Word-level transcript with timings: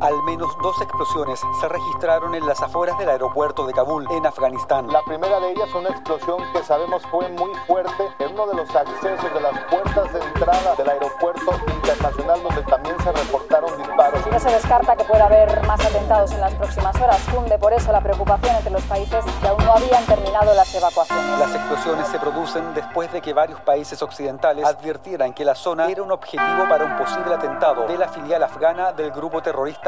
Al 0.00 0.22
menos 0.22 0.56
dos 0.62 0.80
explosiones 0.80 1.40
se 1.60 1.68
registraron 1.68 2.32
en 2.36 2.46
las 2.46 2.62
afueras 2.62 2.96
del 2.98 3.08
aeropuerto 3.08 3.66
de 3.66 3.72
Kabul, 3.72 4.06
en 4.12 4.26
Afganistán. 4.26 4.86
La 4.92 5.02
primera 5.02 5.40
de 5.40 5.50
ellas, 5.50 5.74
una 5.74 5.88
explosión 5.88 6.38
que 6.52 6.62
sabemos 6.62 7.02
fue 7.10 7.28
muy 7.30 7.52
fuerte 7.66 8.08
en 8.20 8.32
uno 8.32 8.46
de 8.46 8.54
los 8.54 8.76
accesos 8.76 9.34
de 9.34 9.40
las 9.40 9.58
puertas 9.64 10.12
de 10.12 10.20
entrada 10.20 10.76
del 10.76 10.88
aeropuerto 10.88 11.50
internacional, 11.66 12.40
donde 12.44 12.62
también 12.62 12.96
se 13.02 13.10
reportaron 13.10 13.76
disparos. 13.76 14.26
No 14.30 14.38
se 14.38 14.50
descarta 14.50 14.94
que 14.94 15.02
pueda 15.02 15.26
haber 15.26 15.66
más 15.66 15.84
atentados 15.84 16.30
en 16.30 16.42
las 16.42 16.54
próximas 16.54 16.94
horas. 17.00 17.18
Funde 17.22 17.58
por 17.58 17.72
eso 17.72 17.90
la 17.90 18.00
preocupación 18.00 18.54
entre 18.54 18.70
los 18.70 18.82
países 18.84 19.24
que 19.40 19.48
aún 19.48 19.64
no 19.64 19.72
habían 19.72 20.04
terminado 20.06 20.54
las 20.54 20.72
evacuaciones. 20.76 21.40
Las 21.40 21.54
explosiones 21.56 22.06
se 22.06 22.20
producen 22.20 22.72
después 22.72 23.12
de 23.12 23.20
que 23.20 23.32
varios 23.32 23.60
países 23.62 24.00
occidentales 24.00 24.64
advirtieran 24.64 25.34
que 25.34 25.44
la 25.44 25.56
zona 25.56 25.88
era 25.88 26.04
un 26.04 26.12
objetivo 26.12 26.68
para 26.68 26.84
un 26.84 26.96
posible 26.96 27.34
atentado 27.34 27.88
de 27.88 27.98
la 27.98 28.06
filial 28.06 28.44
afgana 28.44 28.92
del 28.92 29.10
grupo 29.10 29.42
terrorista 29.42 29.87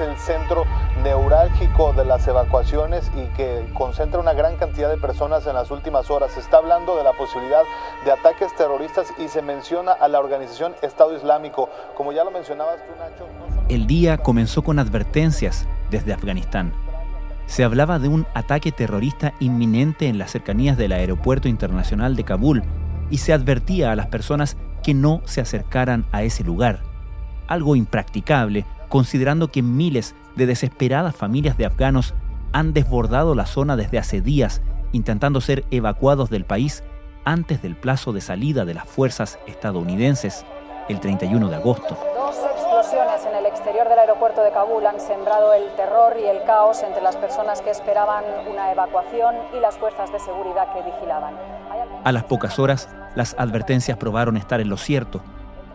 El 0.00 0.16
centro 0.16 0.64
neurálgico 1.02 1.92
de 1.92 2.04
las 2.04 2.26
evacuaciones 2.26 3.10
y 3.16 3.26
que 3.36 3.68
concentra 3.74 4.20
una 4.20 4.32
gran 4.32 4.56
cantidad 4.56 4.88
de 4.88 4.96
personas 4.96 5.46
en 5.46 5.54
las 5.54 5.70
últimas 5.70 6.10
horas. 6.10 6.32
Se 6.32 6.40
está 6.40 6.58
hablando 6.58 6.96
de 6.96 7.04
la 7.04 7.12
posibilidad 7.12 7.62
de 8.04 8.12
ataques 8.12 8.54
terroristas 8.56 9.12
y 9.18 9.28
se 9.28 9.42
menciona 9.42 9.92
a 9.92 10.08
la 10.08 10.18
organización 10.18 10.74
Estado 10.82 11.16
Islámico. 11.16 11.68
Como 11.96 12.12
ya 12.12 12.24
lo 12.24 12.30
mencionabas 12.30 12.76
tú, 12.76 12.92
Nacho. 12.98 13.26
El 13.68 13.86
día 13.86 14.18
comenzó 14.18 14.62
con 14.62 14.78
advertencias 14.78 15.66
desde 15.90 16.12
Afganistán. 16.12 16.72
Se 17.46 17.64
hablaba 17.64 17.98
de 17.98 18.08
un 18.08 18.26
ataque 18.34 18.72
terrorista 18.72 19.32
inminente 19.40 20.08
en 20.08 20.18
las 20.18 20.32
cercanías 20.32 20.76
del 20.76 20.92
aeropuerto 20.92 21.48
internacional 21.48 22.14
de 22.14 22.24
Kabul 22.24 22.62
y 23.10 23.18
se 23.18 23.32
advertía 23.32 23.90
a 23.90 23.96
las 23.96 24.08
personas 24.08 24.56
que 24.82 24.94
no 24.94 25.22
se 25.24 25.40
acercaran 25.40 26.06
a 26.12 26.22
ese 26.22 26.44
lugar. 26.44 26.80
Algo 27.46 27.76
impracticable, 27.76 28.66
considerando 28.88 29.48
que 29.48 29.62
miles 29.62 30.14
de 30.36 30.46
desesperadas 30.46 31.14
familias 31.14 31.56
de 31.56 31.66
afganos 31.66 32.14
han 32.52 32.72
desbordado 32.72 33.34
la 33.34 33.46
zona 33.46 33.76
desde 33.76 33.98
hace 33.98 34.20
días, 34.20 34.62
intentando 34.92 35.40
ser 35.40 35.64
evacuados 35.70 36.30
del 36.30 36.44
país 36.44 36.82
antes 37.24 37.60
del 37.60 37.76
plazo 37.76 38.12
de 38.12 38.20
salida 38.20 38.64
de 38.64 38.74
las 38.74 38.86
fuerzas 38.86 39.38
estadounidenses, 39.46 40.46
el 40.88 41.00
31 41.00 41.48
de 41.48 41.56
agosto. 41.56 41.98
Dos 42.14 42.36
explosiones 42.36 43.26
en 43.26 43.36
el 43.36 43.44
exterior 43.44 43.86
del 43.88 43.98
aeropuerto 43.98 44.42
de 44.42 44.50
Kabul 44.50 44.86
han 44.86 44.98
sembrado 44.98 45.52
el 45.52 45.70
terror 45.76 46.16
y 46.18 46.26
el 46.26 46.42
caos 46.44 46.82
entre 46.82 47.02
las 47.02 47.16
personas 47.16 47.60
que 47.60 47.70
esperaban 47.70 48.24
una 48.50 48.72
evacuación 48.72 49.34
y 49.54 49.60
las 49.60 49.76
fuerzas 49.76 50.10
de 50.10 50.18
seguridad 50.18 50.72
que 50.72 50.82
vigilaban. 50.82 51.34
A 52.04 52.12
las 52.12 52.24
pocas 52.24 52.58
horas, 52.58 52.88
las 53.14 53.34
advertencias 53.38 53.98
probaron 53.98 54.38
estar 54.38 54.60
en 54.60 54.70
lo 54.70 54.78
cierto. 54.78 55.20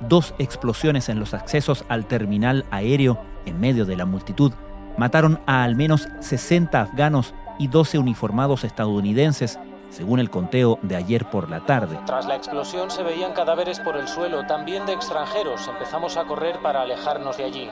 Dos 0.01 0.33
explosiones 0.37 1.09
en 1.09 1.19
los 1.19 1.33
accesos 1.33 1.85
al 1.89 2.05
terminal 2.05 2.65
aéreo, 2.71 3.19
en 3.45 3.59
medio 3.59 3.85
de 3.85 3.95
la 3.95 4.05
multitud, 4.05 4.53
mataron 4.97 5.39
a 5.45 5.63
al 5.63 5.75
menos 5.75 6.07
60 6.19 6.81
afganos 6.81 7.33
y 7.59 7.67
12 7.67 7.99
uniformados 7.99 8.63
estadounidenses, 8.63 9.59
según 9.89 10.19
el 10.19 10.29
conteo 10.29 10.79
de 10.81 10.95
ayer 10.95 11.29
por 11.29 11.49
la 11.49 11.65
tarde. 11.65 11.99
Tras 12.05 12.25
la 12.25 12.35
explosión 12.35 12.89
se 12.89 13.03
veían 13.03 13.33
cadáveres 13.33 13.79
por 13.79 13.95
el 13.95 14.07
suelo, 14.07 14.45
también 14.47 14.85
de 14.85 14.93
extranjeros. 14.93 15.67
Empezamos 15.67 16.17
a 16.17 16.25
correr 16.25 16.59
para 16.61 16.81
alejarnos 16.81 17.37
de 17.37 17.43
allí. 17.43 17.69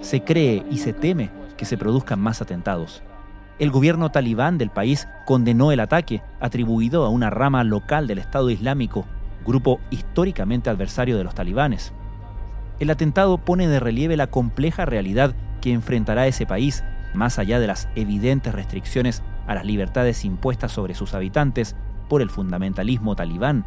Se 0.00 0.22
cree 0.22 0.64
y 0.70 0.78
se 0.78 0.92
teme 0.92 1.30
que 1.56 1.64
se 1.64 1.76
produzcan 1.76 2.20
más 2.20 2.40
atentados. 2.40 3.02
El 3.58 3.70
gobierno 3.70 4.10
talibán 4.10 4.58
del 4.58 4.70
país 4.70 5.06
condenó 5.26 5.72
el 5.72 5.80
ataque, 5.80 6.22
atribuido 6.40 7.04
a 7.04 7.10
una 7.10 7.30
rama 7.30 7.62
local 7.64 8.06
del 8.06 8.18
Estado 8.18 8.50
Islámico, 8.50 9.04
grupo 9.42 9.80
históricamente 9.90 10.70
adversario 10.70 11.16
de 11.16 11.24
los 11.24 11.34
talibanes. 11.34 11.92
El 12.80 12.90
atentado 12.90 13.38
pone 13.38 13.68
de 13.68 13.80
relieve 13.80 14.16
la 14.16 14.26
compleja 14.26 14.84
realidad 14.84 15.34
que 15.60 15.72
enfrentará 15.72 16.26
ese 16.26 16.46
país, 16.46 16.84
más 17.14 17.38
allá 17.38 17.60
de 17.60 17.66
las 17.66 17.88
evidentes 17.94 18.54
restricciones 18.54 19.22
a 19.46 19.54
las 19.54 19.64
libertades 19.64 20.24
impuestas 20.24 20.72
sobre 20.72 20.94
sus 20.94 21.14
habitantes 21.14 21.76
por 22.08 22.22
el 22.22 22.30
fundamentalismo 22.30 23.16
talibán, 23.16 23.64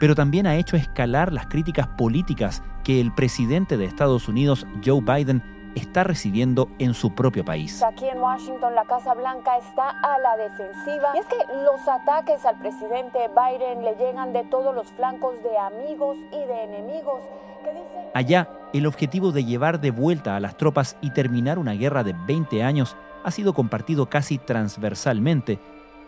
pero 0.00 0.14
también 0.14 0.46
ha 0.46 0.56
hecho 0.56 0.76
escalar 0.76 1.32
las 1.32 1.46
críticas 1.46 1.88
políticas 1.88 2.62
que 2.84 3.00
el 3.00 3.12
presidente 3.12 3.76
de 3.76 3.84
Estados 3.84 4.28
Unidos, 4.28 4.66
Joe 4.84 5.00
Biden, 5.00 5.42
está 5.74 6.04
recibiendo 6.04 6.68
en 6.78 6.94
su 6.94 7.14
propio 7.14 7.44
país. 7.44 7.82
Aquí 7.82 8.08
en 8.08 8.18
Washington 8.18 8.74
la 8.74 8.84
Casa 8.84 9.14
Blanca 9.14 9.56
está 9.58 9.90
a 9.90 10.18
la 10.18 10.36
defensiva. 10.36 11.12
Y 11.14 11.18
es 11.18 11.26
que 11.26 11.36
los 11.64 11.86
ataques 11.88 12.44
al 12.44 12.58
presidente 12.58 13.18
Biden 13.28 13.84
le 13.84 13.94
llegan 13.96 14.32
de 14.32 14.44
todos 14.44 14.74
los 14.74 14.88
flancos 14.88 15.34
de 15.42 15.58
amigos 15.58 16.16
y 16.32 16.38
de 16.38 16.64
enemigos 16.64 17.22
que 17.64 17.70
dicen... 17.70 18.10
Allá, 18.14 18.48
el 18.72 18.86
objetivo 18.86 19.32
de 19.32 19.44
llevar 19.44 19.80
de 19.80 19.90
vuelta 19.90 20.36
a 20.36 20.40
las 20.40 20.56
tropas 20.56 20.96
y 21.00 21.10
terminar 21.10 21.58
una 21.58 21.72
guerra 21.72 22.04
de 22.04 22.14
20 22.26 22.62
años 22.62 22.96
ha 23.24 23.30
sido 23.30 23.52
compartido 23.52 24.08
casi 24.08 24.38
transversalmente, 24.38 25.58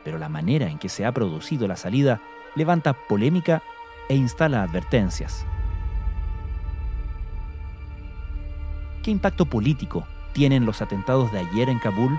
pero 0.05 0.19
la 0.19 0.29
manera 0.29 0.67
en 0.67 0.79
que 0.79 0.89
se 0.89 1.05
ha 1.05 1.13
producido 1.13 1.69
la 1.69 1.77
salida 1.77 2.21
levanta 2.55 2.95
polémica 3.09 3.63
e 4.09 4.15
instala 4.15 4.63
advertencias. 4.63 5.47
¿Qué 9.03 9.11
impacto 9.11 9.47
político 9.47 10.07
tienen 10.33 10.67
los 10.67 10.83
atentados 10.83 11.33
de 11.33 11.39
ayer 11.41 11.69
en 11.69 11.79
Kabul? 11.79 12.19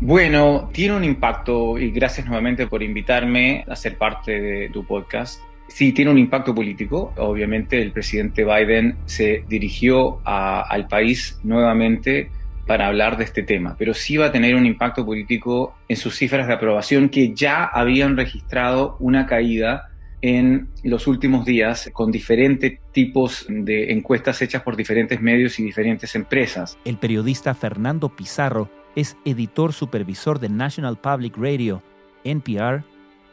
Bueno, 0.00 0.68
tiene 0.72 0.96
un 0.96 1.04
impacto 1.04 1.78
y 1.78 1.90
gracias 1.90 2.26
nuevamente 2.26 2.66
por 2.66 2.82
invitarme 2.82 3.64
a 3.68 3.76
ser 3.76 3.96
parte 3.98 4.40
de 4.40 4.68
tu 4.70 4.84
podcast. 4.84 5.40
Sí, 5.68 5.92
tiene 5.92 6.10
un 6.10 6.18
impacto 6.18 6.54
político. 6.54 7.12
Obviamente 7.16 7.80
el 7.80 7.92
presidente 7.92 8.44
Biden 8.44 8.96
se 9.06 9.44
dirigió 9.48 10.20
a- 10.24 10.62
al 10.62 10.88
país 10.88 11.38
nuevamente 11.44 12.30
para 12.66 12.88
hablar 12.88 13.16
de 13.16 13.24
este 13.24 13.42
tema, 13.42 13.76
pero 13.78 13.94
sí 13.94 14.16
va 14.16 14.26
a 14.26 14.32
tener 14.32 14.54
un 14.56 14.66
impacto 14.66 15.04
político 15.04 15.74
en 15.88 15.96
sus 15.96 16.16
cifras 16.16 16.46
de 16.46 16.54
aprobación 16.54 17.08
que 17.08 17.32
ya 17.32 17.64
habían 17.64 18.16
registrado 18.16 18.96
una 18.98 19.26
caída 19.26 19.88
en 20.22 20.68
los 20.84 21.08
últimos 21.08 21.44
días 21.44 21.90
con 21.92 22.12
diferentes 22.12 22.78
tipos 22.92 23.44
de 23.48 23.92
encuestas 23.92 24.40
hechas 24.40 24.62
por 24.62 24.76
diferentes 24.76 25.20
medios 25.20 25.58
y 25.58 25.64
diferentes 25.64 26.14
empresas. 26.14 26.78
El 26.84 26.96
periodista 26.96 27.54
Fernando 27.54 28.08
Pizarro 28.08 28.70
es 28.94 29.16
editor 29.24 29.72
supervisor 29.72 30.38
de 30.38 30.48
National 30.48 30.96
Public 30.96 31.36
Radio, 31.36 31.82
NPR, 32.24 32.84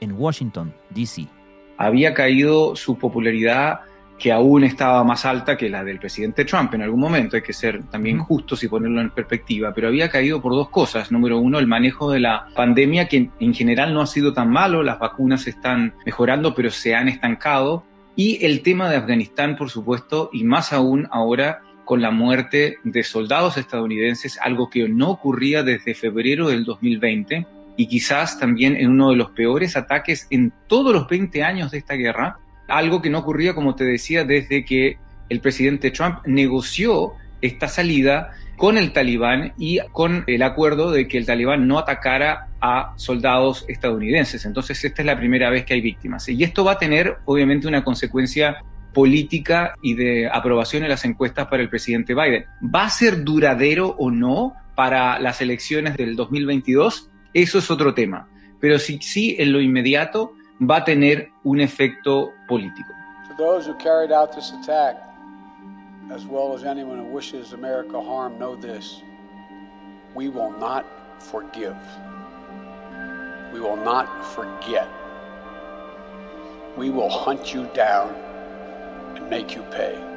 en 0.02 0.14
Washington, 0.14 0.74
D.C. 0.90 1.28
había 1.78 2.14
caído 2.14 2.76
su 2.76 2.98
popularidad 2.98 3.82
que 4.20 4.32
aún 4.32 4.66
estaba 4.66 5.04
más 5.04 5.26
alta 5.26 5.58
que 5.58 5.70
la 5.70 5.84
del 5.84 5.98
presidente 5.98 6.44
Trump 6.46 6.74
en 6.74 6.82
algún 6.82 7.00
momento, 7.00 7.38
hay 7.38 7.42
que 7.42 7.54
ser 7.54 7.84
también 7.86 8.20
justos 8.20 8.62
y 8.64 8.68
ponerlo 8.68 9.00
en 9.00 9.10
perspectiva, 9.12 9.74
pero 9.74 9.88
había 9.88 10.10
caído 10.10 10.42
por 10.42 10.52
dos 10.52 10.70
cosas. 10.70 11.12
Número 11.12 11.40
uno, 11.40 11.58
el 11.58 11.68
manejo 11.68 12.12
de 12.12 12.20
la 12.20 12.48
pandemia, 12.54 13.08
que 13.08 13.30
en 13.40 13.54
general 13.54 13.94
no 13.94 14.02
ha 14.02 14.08
sido 14.08 14.34
tan 14.34 14.52
malo, 14.52 14.84
las 14.84 15.00
vacunas 15.00 15.48
están 15.48 15.94
mejorando, 16.06 16.54
pero 16.54 16.70
se 16.70 16.94
han 16.94 17.08
estancado. 17.08 17.86
Y 18.16 18.46
el 18.46 18.62
tema 18.62 18.90
de 18.90 18.98
Afganistán, 18.98 19.56
por 19.56 19.70
supuesto, 19.70 20.30
y 20.34 20.44
más 20.44 20.74
aún 20.74 21.08
ahora 21.12 21.62
con 21.86 22.02
la 22.02 22.12
muerte 22.12 22.76
de 22.84 23.04
soldados 23.04 23.58
estadounidenses, 23.58 24.38
algo 24.42 24.70
que 24.70 24.88
no 24.90 25.10
ocurría 25.10 25.64
desde 25.64 25.96
febrero 25.96 26.50
del 26.50 26.66
2020 26.66 27.48
y 27.78 27.88
quizás 27.88 28.38
también 28.38 28.76
en 28.76 28.92
uno 28.92 29.10
de 29.10 29.16
los 29.16 29.32
peores 29.32 29.78
ataques 29.78 30.28
en 30.30 30.54
todos 30.68 30.94
los 30.94 31.08
20 31.08 31.44
años 31.44 31.72
de 31.72 31.78
esta 31.78 31.96
guerra, 31.96 32.38
algo 32.70 33.02
que 33.02 33.10
no 33.10 33.20
ocurría, 33.20 33.54
como 33.54 33.76
te 33.76 33.84
decía, 33.84 34.24
desde 34.24 34.66
que 34.66 34.98
el 35.30 35.42
presidente 35.42 35.92
Trump 35.92 36.20
negoció 36.26 37.14
esta 37.42 37.68
salida 37.68 38.32
con 38.58 38.78
el 38.78 38.92
talibán 38.92 39.54
y 39.58 39.80
con 39.94 40.26
el 40.28 40.44
acuerdo 40.44 40.92
de 40.92 41.08
que 41.08 41.18
el 41.18 41.26
talibán 41.26 41.68
no 41.68 41.80
atacara 41.80 42.50
a 42.60 42.94
soldados 42.98 43.64
estadounidenses. 43.70 44.46
Entonces 44.46 44.84
esta 44.84 45.02
es 45.02 45.06
la 45.06 45.18
primera 45.18 45.50
vez 45.50 45.64
que 45.64 45.76
hay 45.76 45.82
víctimas. 45.82 46.28
Y 46.28 46.44
esto 46.44 46.66
va 46.66 46.74
a 46.74 46.78
tener 46.78 47.20
obviamente 47.26 47.68
una 47.68 47.84
consecuencia 47.84 48.58
política 48.94 49.76
y 49.82 49.94
de 49.94 50.28
aprobación 50.28 50.84
en 50.84 50.90
las 50.90 51.06
encuestas 51.06 51.48
para 51.48 51.64
el 51.64 51.70
presidente 51.70 52.14
Biden. 52.14 52.46
¿Va 52.64 52.84
a 52.84 52.90
ser 52.90 53.24
duradero 53.24 53.96
o 53.98 54.12
no 54.12 54.56
para 54.76 55.20
las 55.20 55.42
elecciones 55.42 55.96
del 55.96 56.18
2022? 56.18 57.10
Eso 57.34 57.60
es 57.60 57.72
otro 57.72 57.94
tema. 57.94 58.28
Pero 58.60 58.78
sí, 58.78 59.00
sí, 59.02 59.38
en 59.40 59.54
lo 59.54 59.62
inmediato 59.62 60.34
va 60.60 60.78
a 60.78 60.84
tener 60.84 61.32
un 61.44 61.60
efecto 61.60 62.34
político. 62.48 62.94
We 73.54 73.60
will 73.60 73.78
not 73.78 74.26
forget. 74.26 74.88
We 76.78 76.90
will 76.90 77.10
hunt 77.10 77.54
you 77.54 77.68
down 77.74 78.14
and 79.16 79.30
make 79.30 79.56
you 79.56 79.64
pay. 79.72 80.09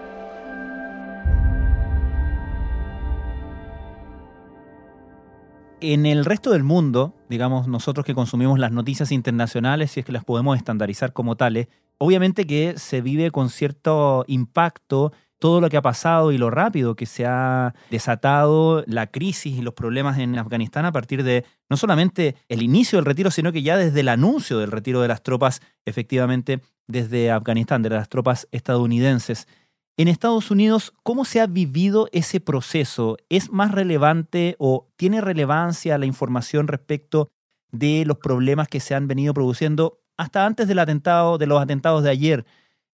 En 5.84 6.06
el 6.06 6.24
resto 6.24 6.52
del 6.52 6.62
mundo, 6.62 7.12
digamos, 7.28 7.66
nosotros 7.66 8.06
que 8.06 8.14
consumimos 8.14 8.60
las 8.60 8.70
noticias 8.70 9.10
internacionales, 9.10 9.90
si 9.90 9.98
es 9.98 10.06
que 10.06 10.12
las 10.12 10.24
podemos 10.24 10.56
estandarizar 10.56 11.12
como 11.12 11.36
tales, 11.36 11.66
obviamente 11.98 12.46
que 12.46 12.74
se 12.76 13.00
vive 13.00 13.32
con 13.32 13.50
cierto 13.50 14.24
impacto 14.28 15.12
todo 15.40 15.60
lo 15.60 15.68
que 15.68 15.76
ha 15.76 15.82
pasado 15.82 16.30
y 16.30 16.38
lo 16.38 16.50
rápido 16.50 16.94
que 16.94 17.04
se 17.04 17.26
ha 17.26 17.74
desatado 17.90 18.84
la 18.86 19.08
crisis 19.08 19.58
y 19.58 19.60
los 19.60 19.74
problemas 19.74 20.20
en 20.20 20.38
Afganistán 20.38 20.84
a 20.84 20.92
partir 20.92 21.24
de 21.24 21.44
no 21.68 21.76
solamente 21.76 22.36
el 22.48 22.62
inicio 22.62 22.98
del 22.98 23.04
retiro, 23.04 23.32
sino 23.32 23.50
que 23.50 23.62
ya 23.62 23.76
desde 23.76 24.00
el 24.00 24.08
anuncio 24.08 24.60
del 24.60 24.70
retiro 24.70 25.00
de 25.00 25.08
las 25.08 25.24
tropas, 25.24 25.62
efectivamente, 25.84 26.60
desde 26.86 27.32
Afganistán, 27.32 27.82
de 27.82 27.90
las 27.90 28.08
tropas 28.08 28.46
estadounidenses. 28.52 29.48
En 29.98 30.08
Estados 30.08 30.50
Unidos, 30.50 30.94
¿cómo 31.02 31.26
se 31.26 31.40
ha 31.40 31.46
vivido 31.46 32.08
ese 32.12 32.40
proceso? 32.40 33.18
¿Es 33.28 33.50
más 33.50 33.72
relevante 33.72 34.56
o 34.58 34.88
tiene 34.96 35.20
relevancia 35.20 35.98
la 35.98 36.06
información 36.06 36.66
respecto 36.66 37.30
de 37.70 38.04
los 38.06 38.16
problemas 38.16 38.68
que 38.68 38.80
se 38.80 38.94
han 38.94 39.06
venido 39.06 39.34
produciendo 39.34 40.00
hasta 40.16 40.46
antes 40.46 40.66
del 40.66 40.78
atentado, 40.78 41.36
de 41.36 41.46
los 41.46 41.60
atentados 41.60 42.02
de 42.02 42.10
ayer? 42.10 42.46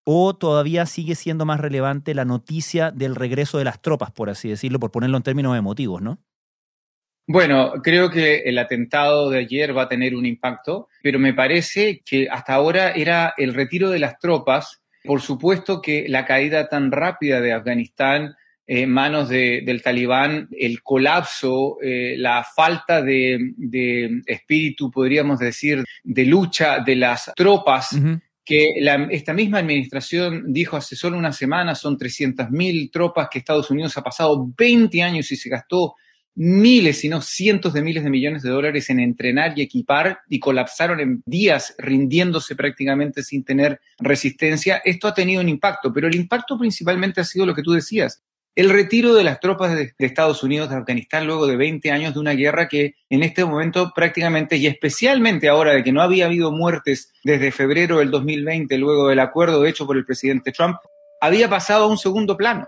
¿O 0.03 0.35
todavía 0.35 0.87
sigue 0.87 1.15
siendo 1.15 1.45
más 1.45 1.61
relevante 1.61 2.15
la 2.15 2.25
noticia 2.25 2.91
del 2.91 3.15
regreso 3.15 3.59
de 3.59 3.65
las 3.65 3.81
tropas, 3.81 4.11
por 4.11 4.29
así 4.29 4.49
decirlo, 4.49 4.81
por 4.81 4.91
ponerlo 4.91 5.19
en 5.19 5.23
términos 5.23 5.57
emotivos, 5.57 6.03
¿no? 6.03 6.19
Bueno, 7.29 7.75
creo 7.83 8.11
que 8.11 8.39
el 8.39 8.59
atentado 8.59 9.31
de 9.31 9.39
ayer 9.41 9.77
va 9.77 9.83
a 9.83 9.89
tener 9.89 10.17
un 10.17 10.27
impacto, 10.27 10.89
pero 11.03 11.19
me 11.19 11.35
parece 11.35 12.01
que 12.05 12.27
hasta 12.29 12.55
ahora 12.55 12.91
era 12.93 13.35
el 13.37 13.55
retiro 13.55 13.91
de 13.91 13.99
las 13.99 14.19
tropas. 14.19 14.81
Por 15.05 15.21
supuesto 15.21 15.81
que 15.81 16.07
la 16.09 16.25
caída 16.25 16.69
tan 16.69 16.91
rápida 16.91 17.41
de 17.41 17.53
Afganistán 17.53 18.37
en 18.67 18.91
manos 18.91 19.31
del 19.31 19.83
talibán, 19.83 20.49
el 20.53 20.83
colapso, 20.83 21.79
eh, 21.83 22.17
la 22.19 22.45
falta 22.45 23.01
de, 23.01 24.21
espíritu, 24.27 24.91
podríamos 24.91 25.39
decir, 25.39 25.83
de 26.05 26.25
lucha 26.27 26.81
de 26.81 26.97
las 26.97 27.33
tropas 27.35 27.99
que 28.45 28.75
esta 29.11 29.35
misma 29.35 29.59
administración 29.59 30.53
dijo 30.53 30.77
hace 30.77 30.97
solo 30.97 31.19
una 31.19 31.33
semana, 31.33 31.75
son 31.75 31.99
300.000 31.99 32.91
tropas 32.91 33.29
que 33.31 33.39
Estados 33.39 33.71
Unidos 33.71 33.97
ha 33.99 34.03
pasado 34.03 34.51
20 34.57 35.03
años 35.03 35.31
y 35.31 35.37
se 35.37 35.51
gastó 35.51 35.97
miles, 36.35 37.01
si 37.01 37.09
no 37.09 37.21
cientos 37.21 37.73
de 37.73 37.83
miles 37.83 38.05
de 38.05 38.11
millones 38.11 38.43
de 38.43 38.51
dólares 38.51 38.91
en 38.91 39.01
entrenar 39.01 39.59
y 39.59 39.63
equipar 39.63 40.21
y 40.29 40.39
colapsaron 40.39 41.01
en 41.01 41.23
días 41.27 41.75
rindiéndose 41.79 42.55
prácticamente 42.55 43.23
sin 43.23 43.45
tener 43.45 43.81
resistencia. 43.99 44.81
Esto 44.85 45.09
ha 45.09 45.15
tenido 45.15 45.41
un 45.41 45.49
impacto, 45.49 45.93
pero 45.93 46.07
el 46.07 46.15
impacto 46.15 46.59
principalmente 46.59 47.21
ha 47.21 47.25
sido 47.25 47.47
lo 47.47 47.55
que 47.55 47.63
tú 47.63 47.73
decías, 47.73 48.23
el 48.59 48.71
retiro 48.71 49.15
de 49.15 49.23
las 49.23 49.39
tropas 49.39 49.73
de, 49.77 49.95
Estados 50.01 50.43
Unidos 50.43 50.69
de 50.69 50.75
Afganistán 50.75 51.29
luego 51.29 51.47
de 51.47 51.57
20 51.57 51.93
años 51.93 52.15
de 52.15 52.19
una 52.19 52.33
guerra 52.33 52.67
que 52.67 52.97
en 53.09 53.23
este 53.23 53.45
momento 53.45 53.93
prácticamente 53.95 54.57
y 54.57 54.67
especialmente 54.67 55.49
ahora 55.49 55.75
de 55.75 55.85
que 55.85 55.93
no 55.93 56.03
había 56.03 56.27
habido 56.27 56.51
muertes 56.51 57.13
desde 57.23 57.53
febrero 57.53 57.99
del 57.99 58.11
2020 58.11 58.77
luego 58.79 59.07
del 59.07 59.21
acuerdo 59.21 59.65
hecho 59.65 59.87
por 59.87 59.97
el 59.97 60.05
presidente 60.05 60.51
Trump, 60.51 60.77
había 61.21 61.49
pasado 61.49 61.85
a 61.85 61.87
un 61.87 61.99
segundo 61.99 62.37
plano. 62.37 62.67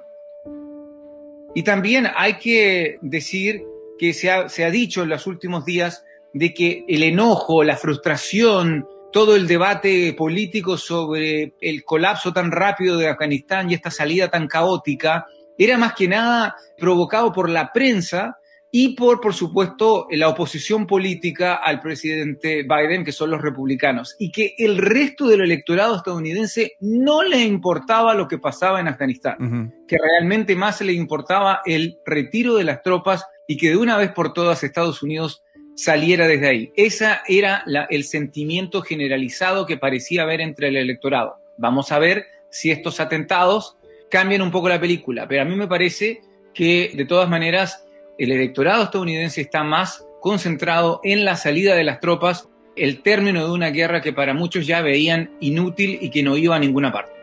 Y 1.54 1.62
también 1.62 2.08
hay 2.16 2.38
que 2.38 2.98
decir 3.02 3.62
que 3.98 4.12
se 4.12 4.30
ha, 4.30 4.48
se 4.48 4.64
ha 4.64 4.70
dicho 4.70 5.02
en 5.02 5.08
los 5.08 5.26
últimos 5.26 5.64
días 5.64 6.04
de 6.32 6.54
que 6.54 6.84
el 6.88 7.02
enojo, 7.02 7.64
la 7.64 7.76
frustración, 7.76 8.86
todo 9.12 9.34
el 9.34 9.46
debate 9.46 10.14
político 10.16 10.76
sobre 10.76 11.54
el 11.60 11.84
colapso 11.84 12.32
tan 12.32 12.52
rápido 12.52 12.96
de 12.96 13.08
Afganistán 13.08 13.70
y 13.70 13.74
esta 13.74 13.90
salida 13.90 14.28
tan 14.28 14.46
caótica 14.46 15.26
era 15.58 15.76
más 15.76 15.94
que 15.94 16.08
nada 16.08 16.56
provocado 16.78 17.32
por 17.32 17.50
la 17.50 17.72
prensa 17.72 18.38
y 18.72 18.94
por, 18.94 19.20
por 19.20 19.34
supuesto, 19.34 20.06
la 20.10 20.28
oposición 20.28 20.86
política 20.86 21.54
al 21.56 21.80
presidente 21.80 22.62
Biden, 22.62 23.04
que 23.04 23.12
son 23.12 23.30
los 23.30 23.42
republicanos, 23.42 24.14
y 24.18 24.30
que 24.30 24.54
el 24.58 24.78
resto 24.78 25.26
del 25.26 25.40
electorado 25.40 25.96
estadounidense 25.96 26.74
no 26.80 27.22
le 27.22 27.40
importaba 27.40 28.14
lo 28.14 28.28
que 28.28 28.38
pasaba 28.38 28.80
en 28.80 28.86
Afganistán, 28.86 29.72
que 29.88 29.96
realmente 29.98 30.54
más 30.54 30.80
le 30.82 30.92
importaba 30.92 31.62
el 31.64 31.98
retiro 32.06 32.54
de 32.54 32.64
las 32.64 32.82
tropas 32.82 33.24
y 33.48 33.56
que 33.56 33.70
de 33.70 33.76
una 33.76 33.96
vez 33.96 34.12
por 34.12 34.32
todas 34.32 34.62
Estados 34.62 35.02
Unidos 35.02 35.42
saliera 35.74 36.28
desde 36.28 36.48
ahí. 36.48 36.72
Ese 36.76 37.08
era 37.26 37.64
el 37.88 38.04
sentimiento 38.04 38.82
generalizado 38.82 39.66
que 39.66 39.78
parecía 39.78 40.22
haber 40.22 40.40
entre 40.40 40.68
el 40.68 40.76
electorado. 40.76 41.38
Vamos 41.58 41.90
a 41.90 41.98
ver 41.98 42.26
si 42.50 42.70
estos 42.70 43.00
atentados 43.00 43.76
cambian 44.10 44.42
un 44.42 44.50
poco 44.52 44.68
la 44.68 44.80
película, 44.80 45.26
pero 45.26 45.42
a 45.42 45.44
mí 45.44 45.56
me 45.56 45.66
parece 45.66 46.20
que 46.54 46.92
de 46.94 47.04
todas 47.04 47.28
maneras 47.28 47.84
el 48.20 48.32
electorado 48.32 48.84
estadounidense 48.84 49.40
está 49.40 49.64
más 49.64 50.06
concentrado 50.20 51.00
en 51.02 51.24
la 51.24 51.36
salida 51.36 51.74
de 51.74 51.84
las 51.84 52.00
tropas, 52.00 52.48
el 52.76 53.02
término 53.02 53.44
de 53.44 53.52
una 53.52 53.70
guerra 53.70 54.02
que 54.02 54.12
para 54.12 54.34
muchos 54.34 54.66
ya 54.66 54.82
veían 54.82 55.30
inútil 55.40 55.98
y 56.00 56.10
que 56.10 56.22
no 56.22 56.36
iba 56.36 56.54
a 56.54 56.58
ninguna 56.58 56.92
parte 56.92 57.19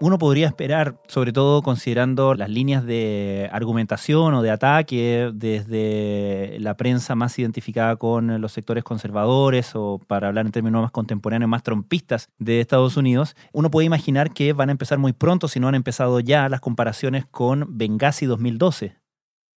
uno 0.00 0.18
podría 0.18 0.46
esperar, 0.46 1.00
sobre 1.08 1.32
todo 1.32 1.62
considerando 1.62 2.34
las 2.34 2.48
líneas 2.48 2.84
de 2.84 3.48
argumentación 3.52 4.34
o 4.34 4.42
de 4.42 4.50
ataque 4.50 5.30
desde 5.34 6.56
la 6.60 6.76
prensa 6.76 7.14
más 7.14 7.38
identificada 7.38 7.96
con 7.96 8.40
los 8.40 8.52
sectores 8.52 8.84
conservadores 8.84 9.72
o 9.74 10.00
para 10.06 10.28
hablar 10.28 10.46
en 10.46 10.52
términos 10.52 10.82
más 10.82 10.90
contemporáneos, 10.90 11.48
más 11.48 11.62
trompistas 11.62 12.28
de 12.38 12.60
Estados 12.60 12.96
Unidos, 12.96 13.34
uno 13.52 13.70
puede 13.70 13.86
imaginar 13.86 14.32
que 14.32 14.52
van 14.52 14.68
a 14.68 14.72
empezar 14.72 14.98
muy 14.98 15.12
pronto, 15.12 15.48
si 15.48 15.60
no 15.60 15.68
han 15.68 15.74
empezado 15.74 16.20
ya, 16.20 16.48
las 16.48 16.60
comparaciones 16.60 17.26
con 17.26 17.66
Benghazi 17.76 18.26
2012. 18.26 19.07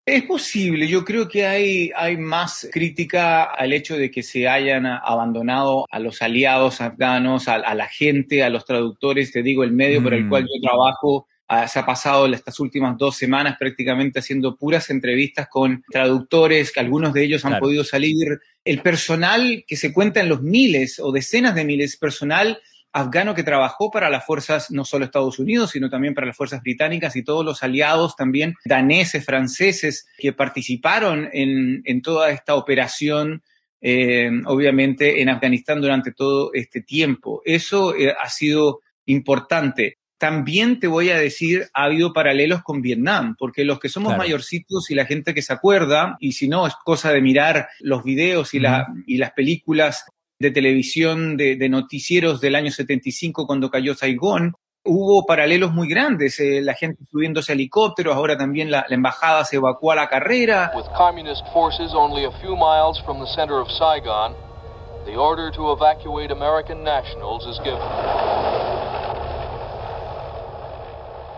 Es 0.04 0.24
posible, 0.24 0.88
yo 0.88 1.06
creo 1.06 1.28
que 1.28 1.46
hay, 1.46 1.92
hay 1.96 2.18
más 2.18 2.68
crítica 2.72 3.44
al 3.44 3.72
hecho 3.72 3.96
de 3.96 4.10
que 4.10 4.24
se 4.24 4.48
hayan 4.48 4.88
abandonado 4.88 5.86
a 5.92 6.00
los 6.00 6.24
aliados 6.24 6.82
afganos, 6.82 7.48
a, 7.48 7.76
la 7.76 7.88
gente, 7.88 8.44
a 8.44 8.50
los 8.50 8.66
traductores, 8.66 9.32
te 9.32 9.44
digo, 9.44 9.64
el 9.64 9.72
medio 9.72 10.02
por 10.02 10.16
el 10.16 10.28
cual 10.28 10.44
mm. 10.44 10.48
yo 10.48 10.62
trabajo 10.62 11.28
se 11.68 11.80
ha 11.80 11.86
pasado 11.86 12.26
estas 12.28 12.60
últimas 12.60 12.98
dos 12.98 13.18
semanas 13.18 13.58
prácticamente 13.60 14.20
haciendo 14.20 14.56
puras 14.56 14.90
entrevistas 14.90 15.48
con 15.50 15.84
traductores, 15.90 16.72
que 16.72 16.80
algunos 16.80 17.14
de 17.14 17.24
ellos 17.24 17.44
han 17.46 17.60
podido 17.60 17.84
salir. 17.84 18.40
El 18.64 18.82
personal 18.82 19.66
que 19.68 19.76
se 19.76 19.92
cuenta 19.92 20.22
en 20.22 20.30
los 20.30 20.42
miles 20.42 21.00
o 21.00 21.12
decenas 21.12 21.54
de 21.56 21.66
miles, 21.66 21.98
personal 21.98 22.60
afgano 22.94 23.34
que 23.34 23.44
trabajó 23.44 23.90
para 23.90 24.10
las 24.10 24.26
fuerzas, 24.26 24.72
no 24.72 24.86
solo 24.86 25.06
Estados 25.06 25.40
Unidos, 25.40 25.72
sino 25.72 25.90
también 25.90 26.14
para 26.14 26.28
las 26.28 26.36
fuerzas 26.36 26.62
británicas 26.62 27.16
y 27.16 27.24
todos 27.24 27.46
los 27.46 27.64
aliados 27.64 28.16
también 28.16 28.56
daneses, 28.66 29.26
franceses, 29.26 30.08
que 30.18 30.34
participaron 30.34 31.30
en, 31.32 32.02
toda 32.02 32.32
esta 32.32 32.56
operación, 32.56 33.44
eh, 33.80 34.30
obviamente, 34.46 35.22
en 35.22 35.30
Afganistán 35.30 35.82
durante 35.82 36.12
todo 36.12 36.52
este 36.54 36.82
tiempo. 36.82 37.42
Eso 37.46 37.96
eh, 37.96 38.14
ha 38.20 38.30
sido 38.30 38.82
importante. 39.06 39.98
También 40.18 40.80
te 40.80 40.88
voy 40.88 41.10
a 41.10 41.18
decir, 41.18 41.68
ha 41.74 41.86
habido 41.86 42.14
paralelos 42.14 42.62
con 42.62 42.82
Vietnam, 42.82 43.36
porque 43.40 43.66
los 43.66 43.80
que 43.80 43.90
somos 43.90 44.16
mayorcitos 44.18 44.92
y 44.92 44.96
la 44.96 45.06
gente 45.06 45.34
que 45.34 45.42
se 45.42 45.54
acuerda, 45.54 46.16
y 46.20 46.34
si 46.34 46.48
no, 46.48 46.68
es 46.68 46.76
cosa 46.84 47.12
de 47.12 47.22
mirar 47.22 47.70
los 47.80 48.04
videos 48.04 48.54
y, 48.54 48.62
y 49.08 49.18
las 49.18 49.32
películas 49.32 50.06
de 50.42 50.52
televisión, 50.52 51.38
de, 51.38 51.70
noticieros 51.70 52.42
del 52.42 52.56
año 52.56 52.72
75 52.72 53.46
cuando 53.46 53.70
cayó 53.70 53.94
Saigón. 53.96 54.56
Hubo 54.84 55.26
paralelos 55.28 55.72
muy 55.72 55.88
grandes, 55.88 56.40
eh, 56.40 56.60
la 56.60 56.74
gente 56.74 57.04
subiéndose 57.12 57.52
a 57.52 57.56
helicópteros, 57.56 58.16
ahora 58.16 58.36
también 58.36 58.72
la, 58.72 58.84
embajada 58.90 59.46
se 59.46 59.58
evacuó 59.58 59.92
a 59.92 59.96
la 59.96 60.10
carrera. 60.10 60.72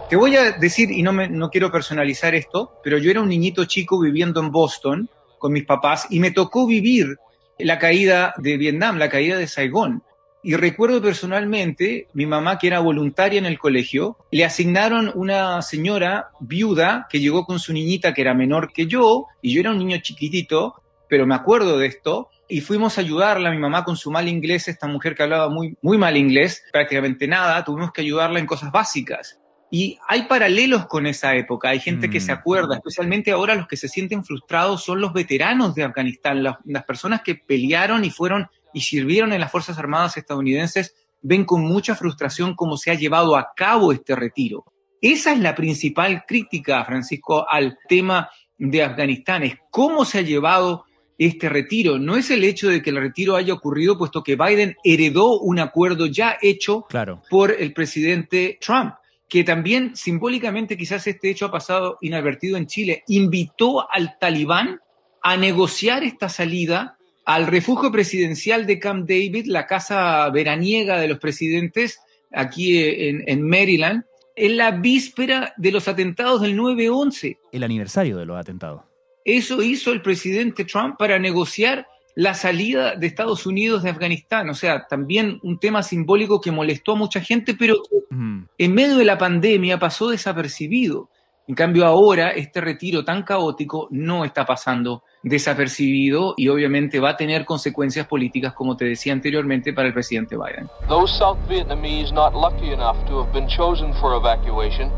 Te 0.10 0.16
voy 0.16 0.38
a 0.38 0.52
decir, 0.52 0.92
y 0.92 1.02
no, 1.02 1.12
me, 1.12 1.28
no 1.28 1.50
quiero 1.50 1.70
personalizar 1.70 2.36
esto, 2.36 2.80
pero 2.82 2.98
yo 2.98 3.12
era 3.12 3.20
un 3.20 3.30
niñito 3.30 3.66
chico 3.66 4.00
viviendo 4.00 4.40
en 4.40 4.52
Boston 4.52 5.10
con 5.40 5.52
mis 5.52 5.66
papás 5.66 6.08
y 6.10 6.22
me 6.22 6.32
tocó 6.32 6.66
vivir 6.66 7.18
la 7.60 7.80
caída 7.80 8.34
de 8.38 8.58
Vietnam, 8.58 8.98
la 8.98 9.10
caída 9.10 9.38
de 9.38 9.48
Saigón. 9.48 10.04
Y 10.46 10.56
recuerdo 10.56 11.02
personalmente, 11.02 12.08
mi 12.14 12.26
mamá, 12.26 12.58
que 12.58 12.68
era 12.68 12.80
voluntaria 12.80 13.40
en 13.40 13.46
el 13.46 13.58
colegio, 13.58 14.18
le 14.30 14.44
asignaron 14.44 15.12
una 15.16 15.62
señora 15.62 16.32
viuda 16.42 17.08
que 17.10 17.22
llegó 17.22 17.46
con 17.46 17.60
su 17.60 17.72
niñita 17.72 18.14
que 18.14 18.22
era 18.22 18.34
menor 18.34 18.74
que 18.74 18.88
yo, 18.88 19.28
y 19.42 19.54
yo 19.54 19.62
era 19.62 19.72
un 19.72 19.78
niño 19.78 19.98
chiquitito, 20.02 20.76
pero 21.08 21.26
me 21.26 21.36
acuerdo 21.36 21.78
de 21.78 21.88
esto 21.88 22.30
y 22.48 22.62
fuimos 22.62 22.98
a 22.98 23.02
ayudarla, 23.02 23.52
mi 23.52 23.58
mamá 23.58 23.84
con 23.84 23.96
su 23.96 24.12
mal 24.12 24.28
inglés, 24.28 24.68
esta 24.68 24.88
mujer 24.88 25.16
que 25.16 25.24
hablaba 25.24 25.50
muy, 25.50 25.78
muy 25.82 25.98
mal 25.98 26.18
inglés, 26.18 26.64
prácticamente 26.72 27.28
nada, 27.28 27.64
tuvimos 27.64 27.92
que 27.92 28.02
ayudarla 28.02 28.40
en 28.40 28.46
cosas 28.46 28.72
básicas. 28.72 29.40
Y 29.76 29.98
hay 30.08 30.24
paralelos 30.28 30.86
con 30.86 31.08
esa 31.08 31.36
época, 31.36 31.70
hay 31.70 31.80
gente 31.80 32.08
que 32.08 32.20
se 32.20 32.32
Mm. 32.32 32.38
acuerda, 32.38 32.76
especialmente 32.76 33.32
ahora 33.32 33.56
los 33.56 33.68
que 33.68 33.76
se 33.76 33.88
sienten 33.88 34.24
frustrados 34.24 34.84
son 34.84 35.02
los 35.02 35.14
veteranos 35.14 35.74
de 35.74 35.84
Afganistán, 35.84 36.44
las, 36.44 36.58
las 36.66 36.84
personas 36.84 37.22
que 37.24 37.34
pelearon 37.34 38.06
y 38.06 38.12
fueron 38.12 38.48
y 38.72 38.82
sirvieron 38.82 39.34
en 39.34 39.42
las 39.42 39.52
Fuerzas 39.52 39.80
Armadas 39.80 40.16
estadounidenses, 40.16 40.94
ven 41.24 41.44
con 41.44 41.64
mucha 41.64 41.96
frustración 41.96 42.54
cómo 42.56 42.78
se 42.78 42.92
ha 42.92 42.94
llevado 42.94 43.36
a 43.36 43.48
cabo 43.56 43.92
este 43.92 44.16
retiro. 44.16 44.64
Esa 45.02 45.34
es 45.34 45.40
la 45.40 45.56
principal 45.56 46.24
crítica, 46.28 46.86
Francisco, 46.86 47.48
al 47.50 47.80
tema 47.90 48.30
de 48.60 48.84
Afganistán, 48.84 49.42
es 49.42 49.56
cómo 49.72 50.06
se 50.06 50.20
ha 50.20 50.22
llevado 50.22 50.86
este 51.18 51.50
retiro. 51.50 51.98
No 51.98 52.16
es 52.16 52.30
el 52.30 52.44
hecho 52.44 52.70
de 52.70 52.84
que 52.84 52.92
el 52.92 52.98
retiro 52.98 53.36
haya 53.36 53.54
ocurrido, 53.56 53.98
puesto 53.98 54.22
que 54.22 54.36
Biden 54.36 54.76
heredó 54.84 55.40
un 55.40 55.58
acuerdo 55.60 56.06
ya 56.06 56.38
hecho 56.44 56.84
Claro. 56.84 57.24
por 57.32 57.50
el 57.52 57.74
presidente 57.74 58.60
Trump, 58.62 58.94
que 59.34 59.44
también 59.44 59.96
simbólicamente 59.96 60.78
quizás 60.78 61.08
este 61.08 61.32
hecho 61.32 61.48
ha 61.48 61.52
pasado 61.52 61.98
inadvertido 62.02 62.56
en 62.56 62.68
Chile, 62.68 63.04
invitó 63.08 63.92
al 63.92 64.20
talibán 64.20 64.80
a 65.24 65.38
negociar 65.38 66.04
esta 66.04 66.30
salida 66.30 67.00
al 67.26 67.48
refugio 67.48 67.92
presidencial 67.92 68.68
de 68.68 68.78
Camp 68.78 69.10
David, 69.10 69.48
la 69.48 69.66
casa 69.66 70.30
veraniega 70.30 71.00
de 71.00 71.08
los 71.08 71.18
presidentes 71.18 72.00
aquí 72.32 72.78
en, 72.78 73.24
en 73.26 73.42
Maryland, 73.42 74.04
en 74.36 74.56
la 74.56 74.70
víspera 74.70 75.56
de 75.58 75.72
los 75.72 75.88
atentados 75.88 76.40
del 76.40 76.56
9-11. 76.56 77.40
El 77.52 77.64
aniversario 77.64 78.18
de 78.18 78.28
los 78.28 78.38
atentados. 78.38 78.84
Eso 79.26 79.64
hizo 79.64 79.94
el 79.94 80.04
presidente 80.04 80.64
Trump 80.64 80.96
para 81.00 81.18
negociar 81.18 81.88
la 82.16 82.34
salida 82.34 82.96
de 82.96 83.08
Estados 83.08 83.46
Unidos 83.46 83.84
de 83.84 83.90
Afganistán. 83.90 84.50
O 84.50 84.54
sea, 84.54 84.86
también 84.88 85.40
un 85.44 85.60
tema 85.60 85.82
simbólico 85.84 86.40
que 86.40 86.52
molestó 86.52 86.94
a 86.94 86.96
mucha 86.96 87.20
gente, 87.22 87.54
pero 87.54 87.76
Mm. 88.10 88.44
en 88.58 88.74
medio 88.74 88.98
de 88.98 89.06
la 89.06 89.18
pandemia 89.18 89.80
pasó 89.80 90.10
desapercibido. 90.10 91.10
En 91.48 91.56
cambio, 91.56 91.86
ahora 91.86 92.30
este 92.30 92.62
retiro 92.62 93.04
tan 93.04 93.24
caótico 93.24 93.88
no 93.92 94.24
está 94.24 94.46
pasando 94.46 95.04
desapercibido 95.24 96.36
y 96.38 96.48
obviamente 96.48 97.00
va 97.00 97.10
a 97.12 97.18
tener 97.18 97.44
consecuencias 97.44 98.08
políticas, 98.08 98.54
como 98.54 98.78
te 98.78 98.86
decía 98.86 99.12
anteriormente, 99.14 99.74
para 99.74 99.88
el 99.88 99.94
presidente 99.94 100.38
Biden. 100.38 100.70
Those 100.88 101.14
South 101.18 101.38
Vietnamese 101.50 102.14
not 102.14 102.34
lucky 102.34 102.72
enough 102.72 102.98
to 103.08 103.22
have 103.22 103.32
been 103.34 103.48
chosen 103.48 103.94
for 103.96 104.16
evacuation 104.16 104.90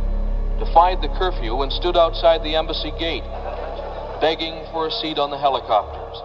defied 0.60 1.01
the 1.01 1.10
curfew 1.17 1.63
and 1.63 1.72
stood 1.72 1.98
outside 1.98 2.41
the 2.43 2.55
embassy 2.55 2.91
gate, 3.00 3.24
begging 4.22 4.53
for 4.72 4.88
a 4.88 4.91
seat 4.91 5.17
on 5.17 5.31
the 5.31 5.38
helicopters. 5.38 6.22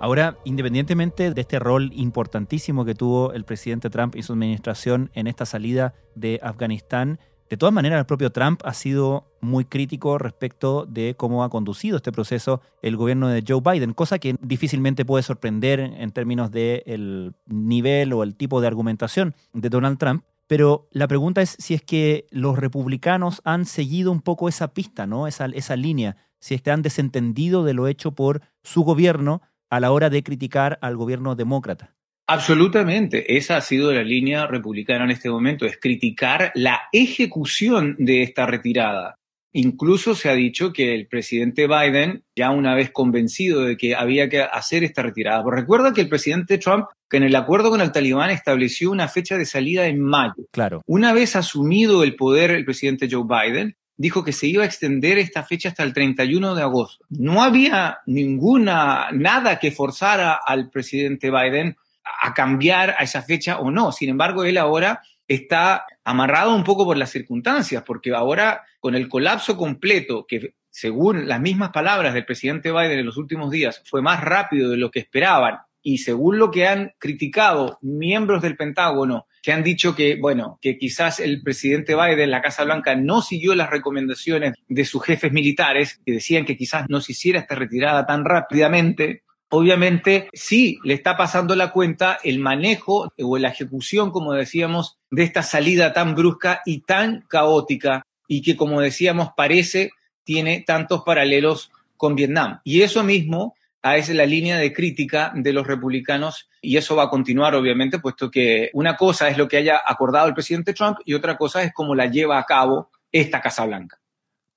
Ahora, 0.00 0.38
independientemente 0.44 1.30
de 1.30 1.40
este 1.42 1.58
rol 1.58 1.90
importantísimo 1.94 2.86
que 2.86 2.94
tuvo 2.94 3.34
el 3.34 3.44
presidente 3.44 3.90
Trump 3.90 4.16
y 4.16 4.22
su 4.22 4.32
administración 4.32 5.10
en 5.12 5.26
esta 5.26 5.44
salida 5.44 5.92
de 6.14 6.40
Afganistán, 6.42 7.20
de 7.50 7.58
todas 7.58 7.74
maneras 7.74 7.98
el 7.98 8.06
propio 8.06 8.32
Trump 8.32 8.62
ha 8.64 8.72
sido 8.72 9.26
muy 9.42 9.66
crítico 9.66 10.16
respecto 10.16 10.86
de 10.86 11.16
cómo 11.16 11.44
ha 11.44 11.50
conducido 11.50 11.98
este 11.98 12.12
proceso 12.12 12.62
el 12.80 12.96
gobierno 12.96 13.28
de 13.28 13.44
Joe 13.46 13.60
Biden, 13.60 13.92
cosa 13.92 14.18
que 14.18 14.36
difícilmente 14.40 15.04
puede 15.04 15.22
sorprender 15.22 15.80
en 15.80 16.12
términos 16.12 16.50
del 16.50 17.34
nivel 17.44 18.14
o 18.14 18.22
el 18.22 18.36
tipo 18.36 18.62
de 18.62 18.68
argumentación 18.68 19.34
de 19.52 19.68
Donald 19.68 19.98
Trump. 19.98 20.24
Pero 20.46 20.88
la 20.92 21.08
pregunta 21.08 21.42
es 21.42 21.56
si 21.58 21.74
es 21.74 21.82
que 21.82 22.26
los 22.30 22.58
republicanos 22.58 23.42
han 23.44 23.66
seguido 23.66 24.10
un 24.12 24.22
poco 24.22 24.48
esa 24.48 24.72
pista, 24.72 25.06
¿no? 25.06 25.26
Esa, 25.26 25.44
esa 25.46 25.76
línea, 25.76 26.16
si 26.38 26.54
es 26.54 26.62
que 26.62 26.70
han 26.70 26.82
desentendido 26.82 27.64
de 27.64 27.74
lo 27.74 27.86
hecho 27.86 28.12
por 28.12 28.40
su 28.62 28.82
gobierno 28.82 29.42
a 29.70 29.80
la 29.80 29.92
hora 29.92 30.10
de 30.10 30.22
criticar 30.22 30.78
al 30.82 30.96
gobierno 30.96 31.34
demócrata. 31.34 31.94
Absolutamente, 32.26 33.36
esa 33.36 33.56
ha 33.56 33.60
sido 33.60 33.92
la 33.92 34.04
línea 34.04 34.46
republicana 34.46 35.04
en 35.04 35.10
este 35.10 35.30
momento, 35.30 35.66
es 35.66 35.78
criticar 35.80 36.52
la 36.54 36.82
ejecución 36.92 37.96
de 37.98 38.22
esta 38.22 38.46
retirada. 38.46 39.16
Incluso 39.52 40.14
se 40.14 40.30
ha 40.30 40.34
dicho 40.34 40.72
que 40.72 40.94
el 40.94 41.08
presidente 41.08 41.66
Biden, 41.66 42.22
ya 42.36 42.52
una 42.52 42.76
vez 42.76 42.92
convencido 42.92 43.62
de 43.62 43.76
que 43.76 43.96
había 43.96 44.28
que 44.28 44.42
hacer 44.42 44.84
esta 44.84 45.02
retirada, 45.02 45.42
pues 45.42 45.56
recuerda 45.56 45.92
que 45.92 46.02
el 46.02 46.08
presidente 46.08 46.58
Trump, 46.58 46.86
que 47.08 47.16
en 47.16 47.24
el 47.24 47.34
acuerdo 47.34 47.70
con 47.70 47.80
el 47.80 47.90
talibán 47.90 48.30
estableció 48.30 48.92
una 48.92 49.08
fecha 49.08 49.36
de 49.36 49.44
salida 49.44 49.86
en 49.86 50.00
mayo. 50.00 50.46
Claro. 50.52 50.82
Una 50.86 51.12
vez 51.12 51.34
asumido 51.34 52.04
el 52.04 52.14
poder 52.14 52.52
el 52.52 52.64
presidente 52.64 53.08
Joe 53.10 53.24
Biden, 53.24 53.74
dijo 54.00 54.24
que 54.24 54.32
se 54.32 54.46
iba 54.46 54.62
a 54.62 54.66
extender 54.66 55.18
esta 55.18 55.42
fecha 55.42 55.68
hasta 55.68 55.82
el 55.82 55.92
31 55.92 56.54
de 56.54 56.62
agosto. 56.62 57.04
No 57.10 57.42
había 57.42 57.98
ninguna, 58.06 59.08
nada 59.12 59.58
que 59.58 59.72
forzara 59.72 60.40
al 60.42 60.70
presidente 60.70 61.30
Biden 61.30 61.76
a 62.22 62.32
cambiar 62.32 62.94
a 62.96 63.02
esa 63.02 63.20
fecha 63.20 63.58
o 63.58 63.70
no. 63.70 63.92
Sin 63.92 64.08
embargo, 64.08 64.44
él 64.44 64.56
ahora 64.56 65.02
está 65.28 65.84
amarrado 66.02 66.56
un 66.56 66.64
poco 66.64 66.86
por 66.86 66.96
las 66.96 67.10
circunstancias, 67.10 67.82
porque 67.86 68.14
ahora 68.14 68.62
con 68.80 68.94
el 68.94 69.06
colapso 69.06 69.58
completo, 69.58 70.24
que 70.26 70.54
según 70.70 71.28
las 71.28 71.42
mismas 71.42 71.68
palabras 71.68 72.14
del 72.14 72.24
presidente 72.24 72.72
Biden 72.72 73.00
en 73.00 73.06
los 73.06 73.18
últimos 73.18 73.50
días 73.50 73.82
fue 73.84 74.00
más 74.00 74.24
rápido 74.24 74.70
de 74.70 74.78
lo 74.78 74.90
que 74.90 75.00
esperaban, 75.00 75.58
y 75.82 75.98
según 75.98 76.38
lo 76.38 76.50
que 76.50 76.66
han 76.66 76.94
criticado 76.98 77.78
miembros 77.82 78.40
del 78.40 78.56
Pentágono, 78.56 79.26
que 79.42 79.52
han 79.52 79.62
dicho 79.62 79.94
que, 79.94 80.16
bueno, 80.16 80.58
que 80.60 80.78
quizás 80.78 81.20
el 81.20 81.42
presidente 81.42 81.94
Biden, 81.94 82.30
la 82.30 82.42
Casa 82.42 82.64
Blanca, 82.64 82.94
no 82.94 83.22
siguió 83.22 83.54
las 83.54 83.70
recomendaciones 83.70 84.54
de 84.68 84.84
sus 84.84 85.02
jefes 85.02 85.32
militares, 85.32 86.00
que 86.04 86.12
decían 86.12 86.44
que 86.44 86.56
quizás 86.56 86.86
no 86.88 87.00
se 87.00 87.12
hiciera 87.12 87.40
esta 87.40 87.54
retirada 87.54 88.06
tan 88.06 88.24
rápidamente, 88.24 89.22
obviamente 89.50 90.28
sí 90.32 90.78
le 90.84 90.94
está 90.94 91.16
pasando 91.16 91.54
la 91.56 91.72
cuenta 91.72 92.18
el 92.22 92.38
manejo 92.38 93.12
o 93.18 93.38
la 93.38 93.48
ejecución, 93.48 94.10
como 94.10 94.32
decíamos, 94.32 94.98
de 95.10 95.24
esta 95.24 95.42
salida 95.42 95.92
tan 95.92 96.14
brusca 96.14 96.62
y 96.64 96.80
tan 96.80 97.22
caótica 97.28 98.06
y 98.28 98.42
que, 98.42 98.56
como 98.56 98.80
decíamos, 98.80 99.30
parece 99.36 99.90
tiene 100.24 100.62
tantos 100.66 101.02
paralelos 101.04 101.72
con 101.96 102.14
Vietnam. 102.14 102.60
Y 102.64 102.82
eso 102.82 103.02
mismo 103.02 103.54
es 103.82 104.08
la 104.10 104.26
línea 104.26 104.58
de 104.58 104.72
crítica 104.72 105.32
de 105.34 105.52
los 105.52 105.66
republicanos 105.66 106.48
y 106.60 106.76
eso 106.76 106.96
va 106.96 107.04
a 107.04 107.10
continuar, 107.10 107.54
obviamente, 107.54 107.98
puesto 107.98 108.30
que 108.30 108.70
una 108.74 108.96
cosa 108.96 109.28
es 109.28 109.38
lo 109.38 109.48
que 109.48 109.56
haya 109.56 109.80
acordado 109.84 110.26
el 110.26 110.34
presidente 110.34 110.74
Trump 110.74 110.98
y 111.04 111.14
otra 111.14 111.36
cosa 111.36 111.62
es 111.62 111.72
cómo 111.72 111.94
la 111.94 112.06
lleva 112.06 112.38
a 112.38 112.44
cabo 112.44 112.90
esta 113.10 113.40
Casa 113.40 113.64
Blanca. 113.64 113.98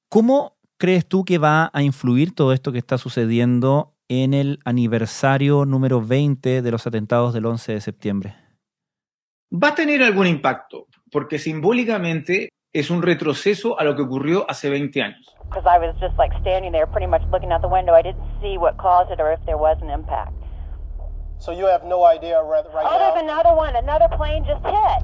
¿Cómo 0.10 0.58
crees 0.78 1.08
tú 1.08 1.24
que 1.24 1.38
va 1.38 1.72
a 1.74 1.82
influir 1.82 2.36
todo 2.36 2.54
esto 2.54 2.72
que 2.72 2.80
está 2.80 2.98
sucediendo 2.98 3.96
en 4.10 4.34
el 4.34 4.60
aniversario 4.66 5.66
número 5.66 6.06
20 6.06 6.62
de 6.62 6.72
los 6.72 6.86
atentados 6.86 7.34
del 7.34 7.46
11 7.46 7.74
de 7.74 7.82
septiembre? 7.82 8.36
Va 9.52 9.70
a 9.70 9.76
tener 9.76 10.04
algún 10.04 10.28
impacto, 10.28 10.88
porque 11.12 11.40
simbólicamente 11.40 12.50
es 12.74 12.90
un 12.90 13.04
retroceso 13.04 13.80
a 13.80 13.84
lo 13.84 13.96
que 13.96 14.02
ocurrió 14.02 14.46
hace 14.50 14.68
20 14.68 15.02
años. 15.02 15.36
Because 15.46 15.66
I 15.68 15.78
was 15.78 15.96
just 16.02 16.18
like 16.18 16.34
standing 16.42 16.72
there 16.72 16.88
pretty 16.88 17.06
much 17.06 17.22
looking 17.32 17.52
out 17.52 17.62
the 17.62 17.70
window. 17.70 17.94
I 17.94 18.02
didn't 18.02 18.26
see 18.42 18.58
what 18.58 18.78
caused 18.78 19.12
it 19.12 19.22
or 19.22 19.32
if 19.32 19.40
there 19.46 19.58
was 19.58 19.78
an 19.82 19.92
impact. 19.92 20.34
So 21.38 21.52
you 21.52 21.66
have 21.68 21.84
no 21.84 22.06
idea 22.06 22.42
right, 22.42 22.66
right 22.74 22.88
oh, 22.88 22.98
there's 22.98 23.22
another 23.22 23.54
one. 23.54 23.76
Another 23.76 24.08
plane 24.18 24.44
just 24.46 24.64
hit. 24.66 24.74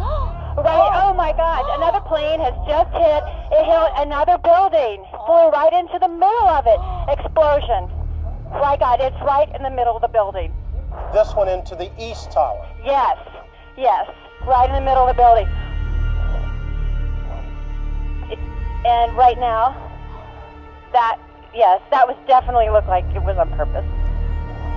right. 0.58 0.90
Oh 1.04 1.14
my 1.14 1.32
God. 1.34 1.62
Another 1.78 2.02
plane 2.08 2.40
has 2.40 2.56
just 2.66 2.90
hit. 2.98 3.22
It 3.54 3.66
hit 3.70 3.90
another 4.02 4.40
building. 4.42 5.06
Flew 5.28 5.54
right 5.54 5.74
into 5.74 6.00
the 6.00 6.08
middle 6.10 6.50
of 6.50 6.66
it. 6.66 6.80
Explosion. 7.14 7.86
My 8.58 8.78
God, 8.80 8.98
it's 9.02 9.20
right 9.22 9.54
in 9.54 9.62
the 9.62 9.70
middle 9.70 9.96
of 9.96 10.02
the 10.02 10.08
building. 10.08 10.52
This 11.14 11.36
one 11.36 11.50
into 11.50 11.76
the 11.76 11.92
east 12.02 12.32
tower. 12.32 12.66
Yes. 12.84 13.18
Yes. 13.78 14.10
Right 14.48 14.70
in 14.70 14.76
the 14.76 14.82
middle 14.82 15.06
of 15.06 15.16
the 15.16 15.22
building. 15.22 15.46
And 18.86 19.16
right 19.18 19.38
now, 19.38 19.76
that 20.92 21.18
yes, 21.54 21.82
that 21.92 22.08
was 22.08 22.16
definitely 22.28 22.70
looked 22.70 22.88
like 22.88 23.06
it 23.16 23.24
was 23.24 23.38
on 23.38 23.50
purpose. 23.58 23.86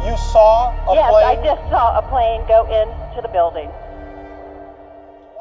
You 0.05 0.17
saw 0.33 0.71
a 0.91 0.95
yes, 0.95 1.11
plane? 1.11 1.27
I 1.27 1.35
just 1.45 1.63
saw 1.71 1.99
a 1.99 2.03
plane 2.09 2.43
go 2.49 2.67
into 2.67 3.23
the 3.23 3.29
building. 3.29 3.71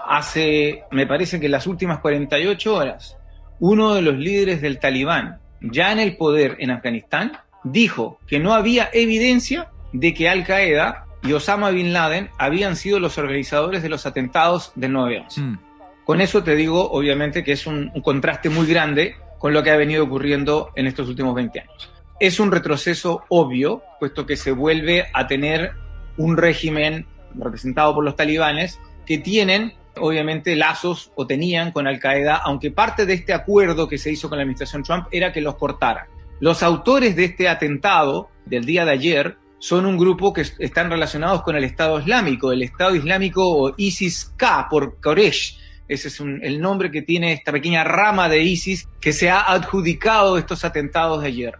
Hace, 0.06 0.84
me 0.91 1.06
parece 1.06 1.39
que 1.39 1.50
las 1.50 1.68
últimas 1.68 2.00
48 2.00 2.75
horas, 2.75 3.18
uno 3.60 3.94
de 3.94 4.01
los 4.01 4.15
líderes 4.15 4.62
del 4.62 4.80
talibán, 4.80 5.39
ya 5.62 5.91
en 5.91 6.00
el 6.00 6.18
poder 6.18 6.58
en 6.60 6.72
Afganistán, 6.72 7.34
dijo 7.63 8.20
que 8.27 8.39
no 8.39 8.53
había 8.53 8.89
evidencia 8.94 9.70
de 9.94 10.13
que 10.13 10.30
Al 10.30 10.46
Qaeda 10.46 11.06
y 11.24 11.34
Osama 11.34 11.70
Bin 11.70 11.94
Laden 11.94 12.30
habían 12.38 12.75
sido 12.75 13.00
los 13.00 13.18
organizadores 13.18 13.84
de 13.84 13.89
los 13.89 14.06
atentados 14.06 14.72
del 14.75 14.94
9-11. 14.94 15.38
Mm. 15.38 15.60
Con 16.12 16.20
eso 16.20 16.44
te 16.44 16.58
digo, 16.58 16.91
obviamente, 16.91 17.41
que 17.41 17.53
es 17.53 17.65
un, 17.65 17.89
contraste 18.03 18.50
muy 18.50 18.68
grande 18.68 19.15
con 19.39 19.53
lo 19.53 19.63
que 19.63 19.72
ha 19.72 19.77
venido 19.77 20.03
ocurriendo 20.03 20.72
en 20.75 20.86
estos 20.86 21.08
últimos 21.08 21.34
20 21.34 21.62
años. 21.62 21.89
Es 22.20 22.41
un 22.41 22.51
retroceso 22.51 23.24
obvio, 23.30 23.82
puesto 23.98 24.25
que 24.25 24.36
se 24.36 24.51
vuelve 24.51 25.06
a 25.13 25.27
tener 25.27 25.72
un 26.18 26.36
régimen 26.36 27.06
representado 27.34 27.96
por 27.96 28.03
los 28.03 28.18
talibanes 28.18 28.77
que 29.06 29.20
tienen, 29.20 29.72
obviamente, 29.96 30.58
lazos 30.58 31.13
o 31.15 31.25
tenían 31.27 31.72
con 31.72 31.88
Al 31.88 32.01
Qaeda, 32.01 32.41
aunque 32.44 32.72
parte 32.72 33.06
de 33.06 33.13
este 33.13 33.34
acuerdo 33.34 33.88
que 33.88 33.98
se 33.98 34.12
hizo 34.12 34.27
con 34.27 34.38
la 34.38 34.41
administración 34.41 34.84
Trump 34.84 35.08
era 35.13 35.32
que 35.32 35.39
los 35.39 35.56
cortaran. 35.56 36.08
Los 36.41 36.62
autores 36.62 37.15
de 37.15 37.24
este 37.24 37.48
atentado 37.48 38.27
del 38.46 38.65
día 38.65 38.84
de 38.84 38.91
ayer 38.91 39.38
son 39.60 39.86
un 39.86 39.98
grupo 39.98 40.34
que 40.34 40.44
están 40.60 40.89
relacionados 40.89 41.41
con 41.41 41.56
el 41.56 41.63
Estado 41.63 42.01
Islámico, 42.01 42.51
el 42.51 42.63
Estado 42.63 42.96
Islámico 42.96 43.48
o 43.48 43.74
ISIS-K 43.77 44.68
por 44.70 45.00
Koresh. 45.00 45.61
Ese 45.92 46.08
es 46.08 46.22
el 46.22 46.62
nombre 46.62 46.90
que 46.90 47.02
tiene 47.02 47.34
esta 47.34 47.52
pequeña 47.52 47.84
rama 47.84 48.30
de 48.30 48.42
ISIS 48.42 48.88
que 49.02 49.12
se 49.12 49.30
ha 49.30 49.42
adjudicado 49.42 50.38
estos 50.38 50.64
atentados 50.64 51.22
de 51.22 51.28
ayer. 51.28 51.56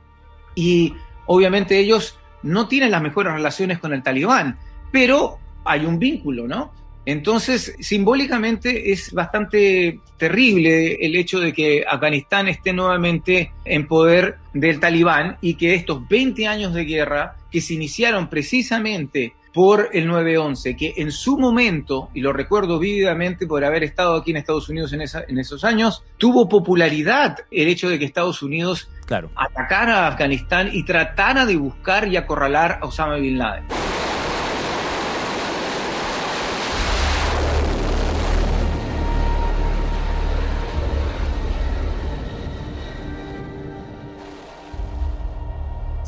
Y 0.56 0.94
obviamente 1.26 1.78
ellos 1.78 2.18
no 2.42 2.70
tienen 2.70 2.92
las 2.92 3.02
mejores 3.02 3.34
relaciones 3.34 3.80
con 3.80 3.92
el 3.92 4.02
talibán, 4.02 4.58
pero 4.90 5.38
hay 5.66 5.86
un 5.86 6.00
vínculo, 6.00 6.48
¿no? 6.48 6.72
Entonces, 7.06 7.76
simbólicamente 7.82 8.94
es 8.94 9.12
bastante 9.12 10.00
terrible 10.16 10.94
el 11.06 11.18
hecho 11.18 11.42
de 11.42 11.52
que 11.52 11.84
Afganistán 11.86 12.48
esté 12.48 12.72
nuevamente 12.72 13.52
en 13.66 13.86
poder 13.86 14.38
del 14.54 14.80
talibán 14.80 15.40
y 15.42 15.56
que 15.56 15.74
estos 15.74 16.08
20 16.08 16.48
años 16.48 16.74
de 16.74 16.86
guerra 16.86 17.36
que 17.52 17.60
se 17.60 17.74
iniciaron 17.74 18.30
precisamente 18.30 19.34
por 19.54 19.90
el 19.94 20.10
9-11, 20.10 20.78
que 20.78 20.94
en 20.98 21.12
su 21.12 21.38
momento, 21.38 22.10
y 22.14 22.22
lo 22.22 22.34
recuerdo 22.34 22.80
vívidamente 22.80 23.48
por 23.48 23.64
haber 23.64 23.84
estado 23.84 24.16
aquí 24.16 24.32
en 24.32 24.38
Estados 24.38 24.70
Unidos 24.70 24.94
en, 24.94 25.02
en 25.02 25.38
esos 25.38 25.64
años, 25.64 26.04
tuvo 26.18 26.48
popularidad 26.48 27.38
el 27.52 27.68
hecho 27.68 27.90
de 27.90 28.00
que 28.00 28.06
Estados 28.06 28.42
Unidos 28.42 28.90
claro. 29.06 29.30
atacara 29.36 30.06
a 30.06 30.08
Afganistán 30.08 30.70
y 30.72 30.84
tratara 30.84 31.46
de 31.46 31.58
buscar 31.58 32.08
y 32.08 32.18
acorralar 32.18 32.80
a 32.82 32.86
Osama 32.86 33.16
Bin 33.16 33.38
Laden. 33.38 33.91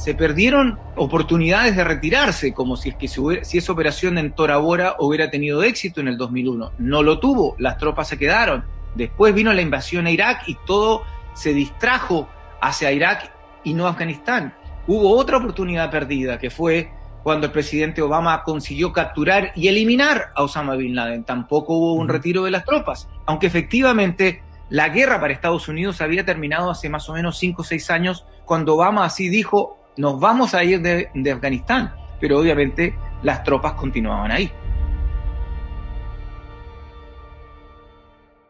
Se 0.03 0.15
perdieron 0.15 0.77
oportunidades 0.97 1.77
de 1.77 1.83
retirarse, 1.85 2.53
como 2.53 2.75
si, 2.75 2.89
es 2.89 2.95
que 2.95 3.07
si, 3.07 3.57
esa 3.57 3.71
operación 3.71 4.17
en 4.17 4.33
Torabora 4.33 4.97
hubiera 4.99 5.29
tenido 5.29 5.63
éxito 5.63 6.01
en 6.01 6.09
el 6.09 6.17
2001. 6.17 6.73
No 6.77 7.03
lo 7.03 7.19
tuvo, 7.19 7.55
las 7.57 7.77
tropas 7.77 8.09
se 8.09 8.17
quedaron. 8.17 8.65
Después 8.95 9.33
vino 9.33 9.53
la 9.53 9.61
invasión 9.61 10.05
a 10.05 10.11
Irak 10.11 10.43
y 10.47 10.57
todo 10.65 11.03
se 11.35 11.53
distrajo 11.53 12.27
hacia 12.59 12.91
Irak 12.91 13.31
y 13.63 13.73
no 13.75 13.87
Afganistán. 13.87 14.53
Hubo 14.87 15.15
otra 15.15 15.37
oportunidad 15.37 15.89
perdida, 15.89 16.37
que 16.37 16.49
fue 16.49 16.91
cuando 17.23 17.45
el 17.45 17.53
presidente 17.53 18.01
Obama 18.01 18.43
consiguió 18.43 18.91
capturar 18.91 19.53
y 19.55 19.69
eliminar 19.69 20.33
a 20.35 20.43
Osama 20.43 20.75
Bin 20.75 20.95
Laden. 20.95 21.23
Tampoco 21.23 21.77
hubo 21.77 21.93
un 21.93 22.09
retiro 22.09 22.43
de 22.43 22.51
las 22.51 22.65
tropas, 22.65 23.07
aunque 23.25 23.47
efectivamente 23.47 24.43
la 24.67 24.89
guerra 24.89 25.21
para 25.21 25.31
Estados 25.31 25.69
Unidos 25.69 26.01
había 26.01 26.25
terminado 26.25 26.69
hace 26.69 26.89
más 26.89 27.07
o 27.07 27.13
menos 27.13 27.37
5 27.37 27.61
o 27.61 27.63
6 27.63 27.89
años, 27.89 28.25
cuando 28.43 28.75
Obama 28.75 29.05
así 29.05 29.29
dijo, 29.29 29.77
nos 29.97 30.19
vamos 30.19 30.53
a 30.53 30.63
ir 30.63 30.81
de, 30.81 31.31
Afganistán, 31.31 31.93
pero 32.19 32.39
obviamente 32.39 32.95
las 33.21 33.43
tropas 33.43 33.73
continuaban 33.73 34.31
ahí. 34.31 34.51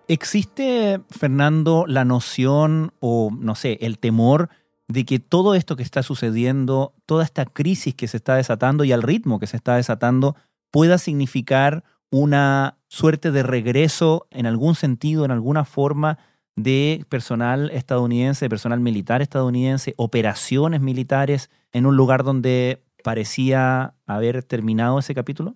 ¿Existe, 0.07 0.99
Fernando, 1.09 1.85
la 1.87 2.05
noción 2.05 2.93
o, 2.99 3.31
no 3.37 3.55
sé, 3.55 3.77
el 3.81 3.99
temor 3.99 4.49
de 4.87 5.05
que 5.05 5.19
todo 5.19 5.55
esto 5.55 5.75
que 5.75 5.83
está 5.83 6.03
sucediendo, 6.03 6.93
toda 7.05 7.23
esta 7.23 7.45
crisis 7.45 7.95
que 7.95 8.07
se 8.07 8.17
está 8.17 8.35
desatando 8.35 8.83
y 8.83 8.91
al 8.91 9.01
ritmo 9.01 9.39
que 9.39 9.47
se 9.47 9.57
está 9.57 9.75
desatando, 9.75 10.35
pueda 10.71 10.97
significar 10.97 11.83
una 12.09 12.77
suerte 12.89 13.31
de 13.31 13.43
regreso 13.43 14.27
en 14.29 14.45
algún 14.45 14.75
sentido, 14.75 15.25
en 15.25 15.31
alguna 15.31 15.65
forma, 15.65 16.19
de 16.55 17.05
personal 17.09 17.71
estadounidense, 17.71 18.49
personal 18.49 18.79
militar 18.79 19.21
estadounidense, 19.21 19.93
operaciones 19.97 20.81
militares 20.81 21.49
en 21.71 21.85
un 21.85 21.95
lugar 21.95 22.23
donde 22.23 22.81
parecía 23.03 23.95
haber 24.05 24.43
terminado 24.43 24.99
ese 24.99 25.13
capítulo? 25.13 25.55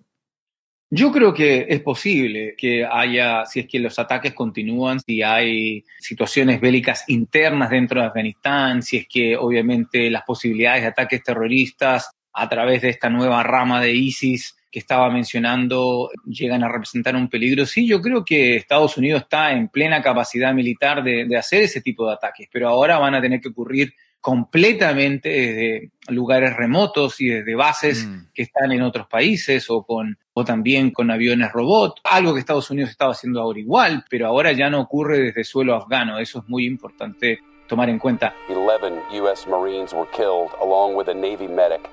Yo 0.90 1.12
creo 1.12 1.34
que 1.34 1.66
es 1.68 1.80
posible 1.80 2.54
que 2.56 2.86
haya, 2.86 3.44
si 3.44 3.60
es 3.60 3.66
que 3.66 3.78
los 3.78 3.98
ataques 3.98 4.32
continúan, 4.32 5.00
si 5.00 5.22
hay 5.22 5.84
situaciones 5.98 6.62
bélicas 6.62 7.04
internas 7.08 7.68
dentro 7.68 8.00
de 8.00 8.06
Afganistán, 8.06 8.82
si 8.82 8.96
es 8.96 9.06
que 9.06 9.36
obviamente 9.36 10.10
las 10.10 10.22
posibilidades 10.22 10.82
de 10.82 10.88
ataques 10.88 11.22
terroristas 11.22 12.10
a 12.32 12.48
través 12.48 12.80
de 12.80 12.88
esta 12.88 13.10
nueva 13.10 13.42
rama 13.42 13.82
de 13.82 13.92
ISIS 13.92 14.56
que 14.70 14.78
estaba 14.78 15.10
mencionando 15.10 16.10
llegan 16.26 16.62
a 16.62 16.68
representar 16.68 17.16
un 17.16 17.28
peligro. 17.28 17.64
Sí, 17.64 17.86
yo 17.86 18.00
creo 18.00 18.24
que 18.24 18.56
Estados 18.56 18.96
Unidos 18.96 19.22
está 19.22 19.52
en 19.52 19.68
plena 19.68 20.02
capacidad 20.02 20.52
militar 20.52 21.02
de, 21.02 21.36
hacer 21.36 21.62
ese 21.62 21.80
tipo 21.80 22.06
de 22.06 22.14
ataques, 22.14 22.48
pero 22.52 22.68
ahora 22.68 22.98
van 22.98 23.14
a 23.14 23.20
tener 23.20 23.40
que 23.40 23.48
ocurrir 23.48 23.94
completamente 24.20 25.28
desde 25.28 25.90
lugares 26.08 26.54
remotos 26.56 27.20
y 27.20 27.28
desde 27.28 27.54
bases 27.54 28.04
mm. 28.04 28.32
que 28.34 28.42
están 28.42 28.72
en 28.72 28.82
otros 28.82 29.06
países 29.06 29.70
o 29.70 29.84
con 29.84 30.18
o 30.32 30.44
también 30.44 30.90
con 30.90 31.10
aviones 31.10 31.50
robot, 31.52 32.00
algo 32.04 32.34
que 32.34 32.40
Estados 32.40 32.70
Unidos 32.70 32.90
estaba 32.90 33.12
haciendo 33.12 33.40
ahora 33.40 33.58
igual, 33.58 34.04
pero 34.08 34.26
ahora 34.26 34.52
ya 34.52 34.70
no 34.70 34.80
ocurre 34.80 35.18
desde 35.18 35.44
suelo 35.44 35.74
afgano, 35.74 36.18
eso 36.18 36.40
es 36.40 36.48
muy 36.48 36.64
importante 36.64 37.40
tomar 37.66 37.88
en 37.88 37.98
cuenta. 37.98 38.34
11 38.48 39.20
US 39.20 39.46
Marines 39.48 39.92
were 39.92 40.08
killed 40.12 40.50
along 40.60 40.94
with 40.94 41.08
a 41.08 41.14
Navy 41.14 41.48
medic 41.48 41.88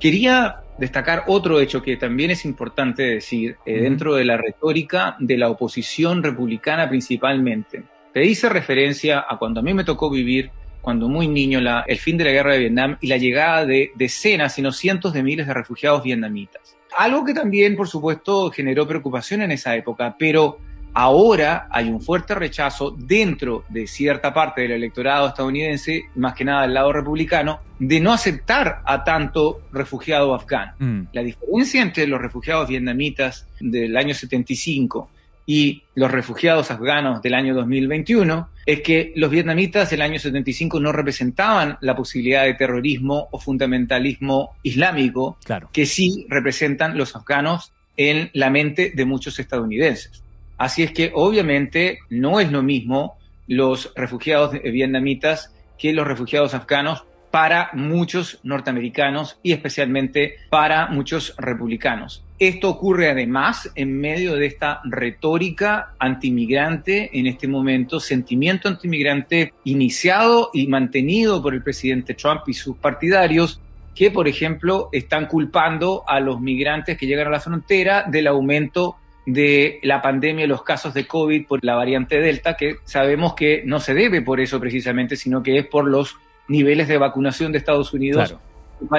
Quería 0.00 0.62
destacar 0.78 1.24
otro 1.28 1.60
hecho 1.60 1.82
que 1.82 1.96
también 1.96 2.30
es 2.30 2.44
importante 2.44 3.02
decir 3.02 3.56
eh, 3.64 3.82
dentro 3.82 4.14
de 4.14 4.24
la 4.24 4.36
retórica 4.36 5.16
de 5.20 5.36
la 5.36 5.48
oposición 5.48 6.22
republicana 6.22 6.88
principalmente. 6.88 7.84
Te 8.12 8.24
hice 8.24 8.48
referencia 8.48 9.24
a 9.28 9.38
cuando 9.38 9.60
a 9.60 9.62
mí 9.62 9.74
me 9.74 9.84
tocó 9.84 10.10
vivir, 10.10 10.50
cuando 10.80 11.08
muy 11.08 11.28
niño, 11.28 11.60
la, 11.60 11.84
el 11.86 11.98
fin 11.98 12.18
de 12.18 12.24
la 12.24 12.30
guerra 12.32 12.54
de 12.54 12.58
Vietnam 12.58 12.98
y 13.00 13.06
la 13.06 13.16
llegada 13.16 13.64
de 13.64 13.92
decenas, 13.94 14.54
sino 14.54 14.72
cientos 14.72 15.12
de 15.12 15.22
miles 15.22 15.46
de 15.46 15.54
refugiados 15.54 16.02
vietnamitas. 16.02 16.76
Algo 16.96 17.24
que 17.24 17.32
también, 17.32 17.76
por 17.76 17.88
supuesto, 17.88 18.50
generó 18.50 18.86
preocupación 18.86 19.42
en 19.42 19.52
esa 19.52 19.74
época, 19.76 20.16
pero 20.18 20.58
Ahora 20.94 21.68
hay 21.70 21.88
un 21.88 22.00
fuerte 22.00 22.34
rechazo 22.34 22.90
dentro 22.90 23.64
de 23.68 23.86
cierta 23.86 24.34
parte 24.34 24.62
del 24.62 24.72
electorado 24.72 25.28
estadounidense, 25.28 26.04
más 26.16 26.34
que 26.34 26.44
nada 26.44 26.62
del 26.62 26.74
lado 26.74 26.92
republicano, 26.92 27.60
de 27.78 28.00
no 28.00 28.12
aceptar 28.12 28.82
a 28.84 29.02
tanto 29.02 29.62
refugiado 29.72 30.34
afgano. 30.34 30.72
Mm. 30.78 31.02
La 31.12 31.22
diferencia 31.22 31.82
entre 31.82 32.06
los 32.06 32.20
refugiados 32.20 32.68
vietnamitas 32.68 33.46
del 33.60 33.96
año 33.96 34.14
75 34.14 35.08
y 35.46 35.82
los 35.94 36.10
refugiados 36.10 36.70
afganos 36.70 37.20
del 37.22 37.34
año 37.34 37.54
2021 37.54 38.48
es 38.64 38.80
que 38.80 39.12
los 39.16 39.30
vietnamitas 39.30 39.90
del 39.90 40.02
año 40.02 40.18
75 40.18 40.78
no 40.78 40.92
representaban 40.92 41.78
la 41.80 41.96
posibilidad 41.96 42.44
de 42.44 42.54
terrorismo 42.54 43.28
o 43.32 43.40
fundamentalismo 43.40 44.54
islámico 44.62 45.36
que 45.72 45.86
sí 45.86 46.26
representan 46.28 46.96
los 46.96 47.16
afganos 47.16 47.72
en 47.96 48.30
la 48.34 48.50
mente 48.50 48.92
de 48.94 49.04
muchos 49.04 49.38
estadounidenses. 49.38 50.22
Así 50.58 50.82
es 50.82 50.92
que 50.92 51.10
obviamente 51.14 51.98
no 52.10 52.40
es 52.40 52.50
lo 52.50 52.62
mismo 52.62 53.16
los 53.46 53.92
refugiados 53.96 54.52
vietnamitas 54.52 55.54
que 55.78 55.92
los 55.92 56.06
refugiados 56.06 56.54
afganos 56.54 57.04
para 57.32 57.70
muchos 57.72 58.38
norteamericanos 58.42 59.38
y 59.42 59.52
especialmente 59.52 60.36
para 60.50 60.88
muchos 60.88 61.34
republicanos. 61.38 62.22
Esto 62.38 62.68
ocurre 62.68 63.10
además 63.10 63.70
en 63.74 63.98
medio 63.98 64.36
de 64.36 64.46
esta 64.46 64.80
retórica 64.84 65.94
antimigrante 65.98 67.18
en 67.18 67.26
este 67.26 67.48
momento, 67.48 68.00
sentimiento 68.00 68.68
antimigrante 68.68 69.54
iniciado 69.64 70.50
y 70.52 70.66
mantenido 70.66 71.42
por 71.42 71.54
el 71.54 71.62
presidente 71.62 72.14
Trump 72.14 72.42
y 72.48 72.52
sus 72.52 72.76
partidarios, 72.76 73.60
que 73.94 74.10
por 74.10 74.28
ejemplo 74.28 74.90
están 74.92 75.26
culpando 75.26 76.04
a 76.06 76.20
los 76.20 76.38
migrantes 76.40 76.98
que 76.98 77.06
llegan 77.06 77.28
a 77.28 77.30
la 77.30 77.40
frontera 77.40 78.04
del 78.10 78.26
aumento 78.26 78.96
de 79.26 79.78
la 79.82 80.02
pandemia 80.02 80.44
y 80.44 80.48
los 80.48 80.62
casos 80.62 80.94
de 80.94 81.06
COVID 81.06 81.46
por 81.46 81.64
la 81.64 81.74
variante 81.74 82.20
Delta, 82.20 82.56
que 82.56 82.76
sabemos 82.84 83.34
que 83.34 83.62
no 83.64 83.80
se 83.80 83.94
debe 83.94 84.22
por 84.22 84.40
eso 84.40 84.58
precisamente, 84.58 85.16
sino 85.16 85.42
que 85.42 85.58
es 85.58 85.66
por 85.66 85.88
los 85.88 86.16
niveles 86.48 86.88
de 86.88 86.98
vacunación 86.98 87.52
de 87.52 87.58
Estados 87.58 87.92
Unidos. 87.92 88.36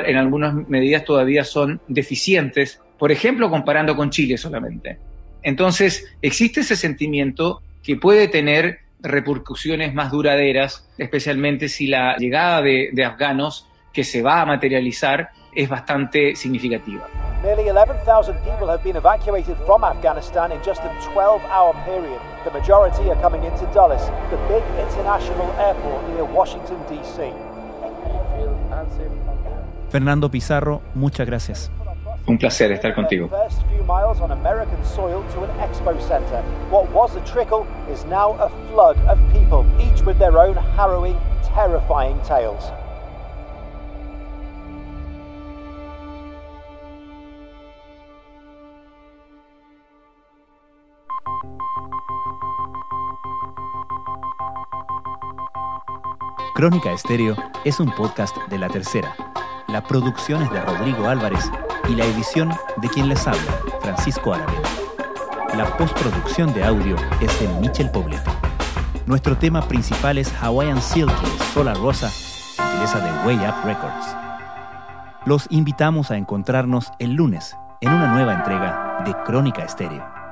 En 0.06 0.16
algunas 0.16 0.54
medidas 0.70 1.04
todavía 1.04 1.44
son 1.44 1.82
deficientes, 1.88 2.82
por 2.98 3.12
ejemplo, 3.12 3.50
comparando 3.50 3.96
con 3.98 4.10
Chile 4.12 4.38
solamente. 4.38 4.98
Entonces, 5.42 6.16
existe 6.22 6.62
ese 6.62 6.78
sentimiento 6.78 7.62
que 7.84 7.98
puede 7.98 8.30
tener 8.30 8.80
repercusiones 9.02 9.94
más 9.94 10.10
duraderas, 10.12 10.90
especialmente 10.98 11.68
si 11.68 11.88
la 11.88 12.16
llegada 12.18 12.62
de, 12.62 12.90
de 12.94 13.04
afganos 13.04 13.68
que 13.92 14.06
se 14.06 14.22
va 14.22 14.42
a 14.42 14.46
materializar 14.46 15.32
es 15.54 15.68
bastante 15.68 16.36
significativa. 16.38 17.10
Nearly 17.44 17.68
11,000 17.68 18.36
people 18.46 18.70
have 18.70 18.82
been 18.84 18.96
evacuated 18.96 19.58
from 19.66 19.84
Afghanistan 19.84 20.54
in 20.54 20.64
just 20.64 20.80
a 20.82 20.88
12-hour 21.12 21.74
period. 21.84 22.22
The 22.46 22.52
majority 22.52 23.10
are 23.10 23.20
coming 23.20 23.44
into 23.44 23.66
Dulles, 23.74 24.08
the 24.32 24.38
big 24.48 24.64
international 24.80 25.52
airport 25.60 26.08
near 26.08 26.24
Washington, 26.24 26.80
D.C. 26.88 27.34
Fernando 29.90 30.30
Pizarro, 30.30 30.82
muchas 30.96 31.28
gracias. 31.28 31.70
Un 32.28 32.38
placer 32.38 32.72
estar 32.72 32.96
contigo. 32.96 33.28
What 36.70 36.90
was 36.92 37.16
a 37.18 37.22
trickle 37.26 37.68
is 37.92 38.06
now 38.06 38.32
a 38.40 38.50
flood 38.70 38.98
of 39.00 39.20
people, 39.34 39.66
each 39.82 40.02
with 40.04 40.18
their 40.18 40.40
own 40.40 40.56
harrowing, 40.56 41.20
terrifying 41.44 42.22
tales. 42.22 42.72
Crónica 56.64 56.94
Estéreo 56.94 57.36
es 57.66 57.82
un 57.82 57.92
podcast 57.94 58.38
de 58.50 58.58
La 58.58 58.70
Tercera. 58.70 59.14
La 59.68 59.84
producción 59.84 60.44
es 60.44 60.50
de 60.50 60.62
Rodrigo 60.62 61.10
Álvarez 61.10 61.52
y 61.90 61.94
la 61.94 62.06
edición 62.06 62.54
de 62.78 62.88
quien 62.88 63.10
les 63.10 63.28
habla, 63.28 63.60
Francisco 63.82 64.34
Aravena. 64.34 64.70
La 65.58 65.76
postproducción 65.76 66.54
de 66.54 66.64
audio 66.64 66.96
es 67.20 67.38
de 67.42 67.50
Michel 67.60 67.92
Pobleto. 67.92 68.32
Nuestro 69.06 69.38
tema 69.38 69.68
principal 69.68 70.18
es 70.18 70.34
Hawaiian 70.42 70.82
Silky 70.82 71.26
Sola 71.54 71.74
Rosa, 71.74 72.10
gentileza 72.10 73.00
de 73.00 73.28
Way 73.28 73.46
Up 73.46 73.66
Records. 73.66 74.16
Los 75.26 75.48
invitamos 75.50 76.12
a 76.12 76.16
encontrarnos 76.16 76.94
el 76.98 77.12
lunes 77.12 77.58
en 77.82 77.92
una 77.92 78.08
nueva 78.14 78.36
entrega 78.36 79.02
de 79.04 79.14
Crónica 79.26 79.66
Estéreo. 79.66 80.23